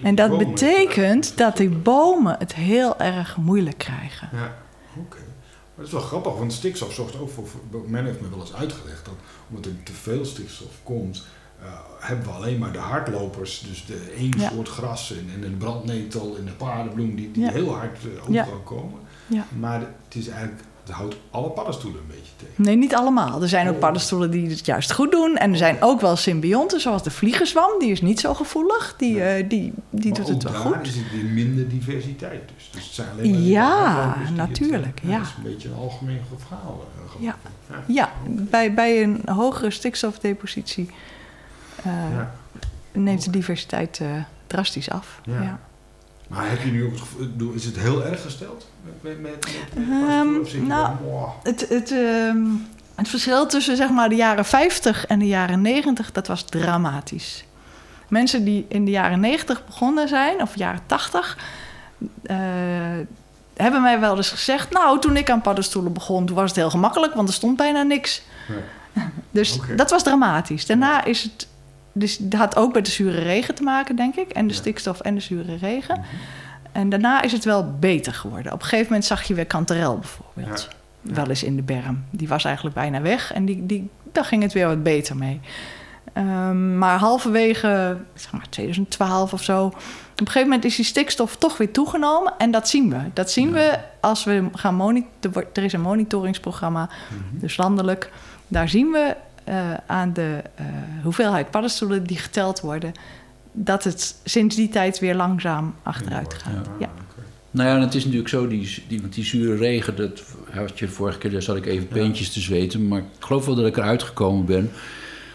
[0.02, 4.28] En dat betekent dat die bomen het heel erg moeilijk krijgen.
[4.32, 4.54] Ja,
[4.98, 5.16] oké.
[5.16, 7.44] Maar dat is wel grappig, want stikstof zorgt ook voor,
[7.86, 9.14] Men heeft me wel eens uitgelegd dat
[9.48, 11.26] omdat er te veel stikstof komt,
[11.62, 11.66] eh,
[11.98, 14.50] hebben we alleen maar de hardlopers, dus de één Ja.
[14.50, 17.50] soort gras en, en de brandnetel en de paardenbloem, die, die Ja.
[17.50, 19.00] heel hard eh, overal komen.
[19.26, 19.44] Ja.
[19.58, 22.54] Maar het is eigenlijk, het houdt alle paddenstoelen een beetje tegen.
[22.56, 23.42] Nee, niet allemaal.
[23.42, 23.80] Er zijn ook Oh.
[23.80, 25.36] paddenstoelen die het juist goed doen.
[25.36, 27.70] En er zijn ook wel symbionten, zoals de vliegenzwam.
[27.78, 28.94] Die is niet zo gevoelig.
[28.96, 29.42] Die, Nee.
[29.42, 30.86] eh, die, die Maar doet het ook wel daar goed.
[30.86, 32.42] is het weer minder diversiteit.
[32.56, 35.18] Dus, dus het zijn alleen maar Ja, het, natuurlijk, ja.
[35.18, 36.86] Dat is een beetje een algemeen verhaal.
[37.18, 37.36] eh, Ja.
[37.86, 40.90] Ja, bij, bij een hogere stikstofdepositie
[41.84, 42.34] eh, Ja.
[42.92, 44.00] neemt de diversiteit
[44.46, 45.20] drastisch af.
[45.24, 45.60] Ja.
[46.28, 48.66] Maar heb je nu ook het gevoel, is het heel erg gesteld?
[48.82, 49.46] Met, met, met,
[50.40, 50.96] met je nou.
[51.42, 52.46] Het, het, ehm,
[52.94, 57.44] het verschil tussen zeg maar, de jaren 50 en de jaren 90, dat was dramatisch.
[58.08, 61.38] Mensen die in de jaren 90 begonnen zijn, of jaren 80,
[62.22, 62.36] eh,
[63.56, 64.70] hebben mij wel eens gezegd...
[64.70, 67.14] nou, toen ik aan paddenstoelen begon, toen was het heel gemakkelijk...
[67.14, 68.22] want er stond bijna niks.
[68.48, 69.04] Nee.
[69.30, 70.66] Dus dat was dramatisch.
[70.66, 71.48] Daarna is het...
[71.98, 74.30] Dus dat had ook met de zure regen te maken, denk ik.
[74.30, 74.58] En de Ja.
[74.60, 75.94] stikstof en de zure regen.
[75.98, 76.06] Mhm.
[76.72, 78.52] En daarna is het wel beter geworden.
[78.52, 80.68] Op een gegeven moment zag je weer kanterel bijvoorbeeld.
[81.02, 81.14] Ja.
[81.14, 82.04] Wel eens in de berm.
[82.10, 83.32] Die was eigenlijk bijna weg.
[83.32, 85.40] En die, die, daar ging het weer wat beter mee.
[86.12, 89.66] Ehm, maar halverwege zeg maar 2012 of zo...
[89.66, 89.74] op
[90.20, 92.32] een gegeven moment is die stikstof toch weer toegenomen.
[92.38, 92.96] En dat zien we.
[93.12, 95.44] Dat zien we als we gaan monitoren.
[95.52, 97.38] Er is een monitoringsprogramma, Mhm.
[97.40, 98.10] dus landelijk.
[98.48, 99.16] Daar zien we
[99.48, 100.64] eh, aan de eh,
[101.02, 102.92] hoeveelheid paddenstoelen die geteld worden...
[103.52, 106.68] dat het sinds die tijd weer langzaam achteruit gaat.
[106.78, 106.88] Ja.
[107.50, 110.78] Nou ja, en het is natuurlijk zo, die, die, want die zure regen, dat had
[110.78, 111.94] je de vorige keer, daar zat ik even Ja.
[111.94, 112.88] peentjes te zweten.
[112.88, 114.70] Maar ik geloof wel dat ik eruit gekomen ben.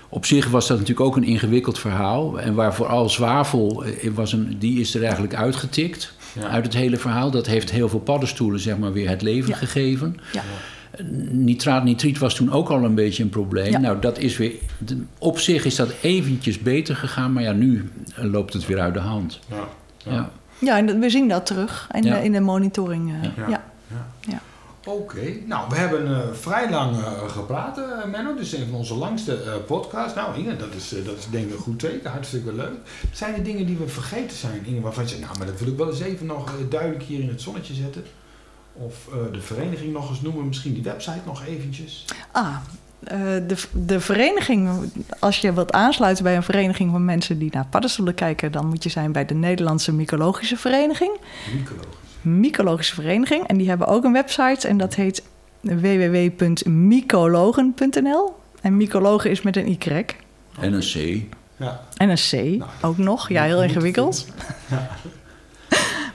[0.09, 2.39] Op zich was dat natuurlijk ook een ingewikkeld verhaal.
[2.39, 6.47] En waar vooral zwavel, eh, was een, die is er eigenlijk uitgetikt Ja.
[6.47, 7.31] uit het hele verhaal.
[7.31, 9.55] Dat heeft heel veel paddenstoelen zeg maar, weer het leven Ja.
[9.55, 10.17] gegeven.
[10.31, 10.43] Ja.
[11.31, 13.71] Nitraat, nitriet was toen ook al een beetje een probleem.
[13.71, 13.79] Ja.
[13.79, 14.51] Nou, dat is weer...
[15.17, 18.93] Op zich is dat eventjes beter gegaan, maar ja, nu eh, loopt het weer uit
[18.93, 19.39] de hand.
[19.49, 19.67] Ja.
[20.11, 20.29] Ja.
[20.59, 22.17] Ja, en we zien dat terug in, Ja.
[22.17, 23.11] de, in de monitoring.
[23.13, 23.31] eh, Ja.
[23.37, 23.63] ja.
[23.87, 24.07] Ja.
[24.27, 24.41] Ja.
[24.85, 28.33] Oké, nou we hebben eh, vrij lang eh, gepraat, eh, Menno.
[28.33, 30.15] Dit is een van onze langste eh podcasts.
[30.15, 32.71] Nou Inge, dat is, dat is denk ik een goed teken, hartstikke leuk.
[33.11, 35.67] Zijn er dingen die we vergeten zijn, Inge, waarvan je zegt, nou maar dat wil
[35.67, 38.03] ik wel eens even nog duidelijk hier in het zonnetje zetten?
[38.73, 42.05] Of eh, de vereniging nog eens noemen, misschien die website nog eventjes.
[42.31, 42.55] Ah,
[43.03, 44.69] eh, de, de vereniging,
[45.19, 48.83] als je wilt aansluiten bij een vereniging van mensen die naar paddenstoelen kijken, dan moet
[48.83, 51.17] je zijn bij de Nederlandse Mycologische Vereniging.
[51.55, 51.87] Mycologisch.
[52.21, 53.47] Mycologische Vereniging.
[53.47, 55.23] En die hebben ook een website en dat heet
[55.61, 58.35] www.mycologen.nl.
[58.61, 59.77] En mycologen is met een Y
[60.59, 61.21] En een C.
[61.57, 63.29] Ja, en een C ook nog.
[63.29, 64.27] Ja, heel ingewikkeld.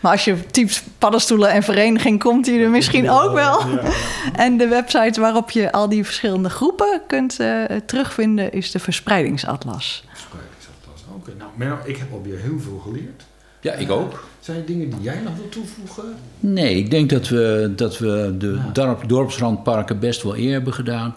[0.01, 3.61] Maar als je typt paddenstoelen en vereniging, komt die er misschien ook wel.
[3.61, 3.91] Ja, ja.
[4.45, 10.05] En de website waarop je al die verschillende groepen kunt eh, terugvinden is de Verspreidingsatlas.
[10.13, 11.01] Verspreidingsatlas.
[11.15, 13.23] Oké, nou ik heb alweer heel veel geleerd.
[13.61, 14.25] Ja, ik ook.
[14.41, 16.15] Zijn er dingen die jij nog wil toevoegen?
[16.41, 18.71] Nee, ik denk dat we, dat we de Ja.
[18.73, 21.15] dorp, dorpsrandparken best wel eer hebben gedaan.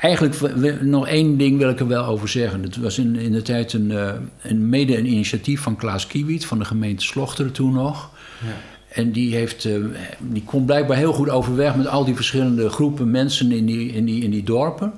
[0.00, 2.62] Eigenlijk nog één ding wil ik er wel over zeggen.
[2.62, 4.12] Het was in, in de tijd een, eh,
[4.42, 8.10] een, mede een initiatief van Klaas Kiewiet van de gemeente Slochteren toen nog.
[8.46, 8.56] Ja.
[8.88, 9.74] En die, heeft, eh,
[10.18, 14.04] die komt blijkbaar heel goed overweg met al die verschillende groepen mensen in die, in,
[14.04, 14.92] die, in die dorpen.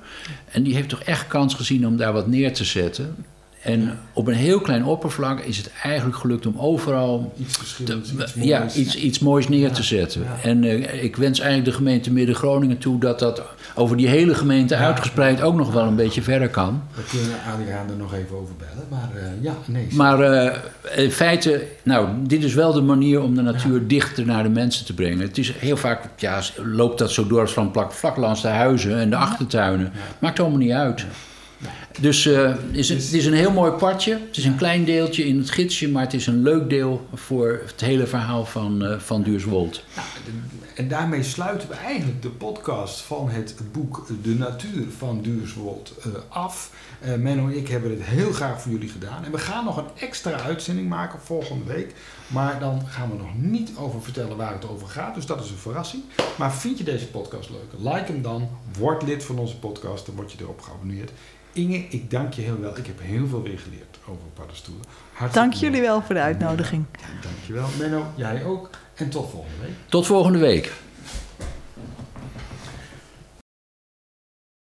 [0.51, 3.15] En die heeft toch echt kans gezien om daar wat neer te zetten.
[3.61, 8.59] En op een heel klein oppervlak is het eigenlijk gelukt om overal Iets iets ja,
[8.59, 8.75] moois.
[8.75, 10.21] iets, iets moois neer Ja, te zetten.
[10.21, 10.49] ja.
[10.49, 13.41] En eh, ik wens eigenlijk de gemeente Midden-Groningen toe dat dat
[13.75, 16.83] over die hele gemeente uitgespreid ook nog wel een beetje verder kan.
[16.95, 18.87] We kunnen Adriaan er nog even over bellen.
[18.89, 19.87] Maar eh, ja, nee.
[19.91, 24.43] Maar eh, in feite, nou, dit is wel de manier om de natuur dichter naar
[24.43, 25.19] de mensen te brengen.
[25.19, 28.97] Het is heel vaak, ja, loopt dat zo door van plak, vlak langs de huizen
[28.99, 29.91] en de achtertuinen.
[30.19, 31.05] Maakt allemaal niet uit.
[31.99, 34.13] Dus eh, is het, het is een heel mooi padje.
[34.27, 37.61] Het is een klein deeltje in het gidsje, maar het is een leuk deel voor
[37.65, 39.83] het hele verhaal van, eh van Duurswold.
[39.95, 40.07] Nou,
[40.75, 46.11] en daarmee sluiten we eigenlijk de podcast van het boek De Natuur van Duurswold eh,
[46.29, 46.71] af.
[47.17, 49.25] Menno en ik hebben dit heel graag voor jullie gedaan.
[49.25, 51.93] En we gaan nog een extra uitzending maken volgende week.
[52.27, 55.15] Maar dan gaan we nog niet over vertellen waar het over gaat.
[55.15, 56.03] Dus dat is een verrassing.
[56.37, 57.93] Maar vind je deze podcast leuk?
[57.93, 58.49] Like hem dan.
[58.77, 60.05] Word lid van onze podcast.
[60.05, 61.11] Dan word je erop geabonneerd.
[61.53, 62.77] Inge, ik dank je heel wel.
[62.77, 64.83] Ik heb heel veel weer geleerd over paddenstoelen.
[65.13, 66.85] Hartstikke Dank jullie wel voor de uitnodiging.
[67.21, 67.67] Dankjewel.
[67.79, 68.69] Menno, jij ook.
[68.95, 69.73] En tot volgende week.
[69.89, 70.73] Tot volgende week.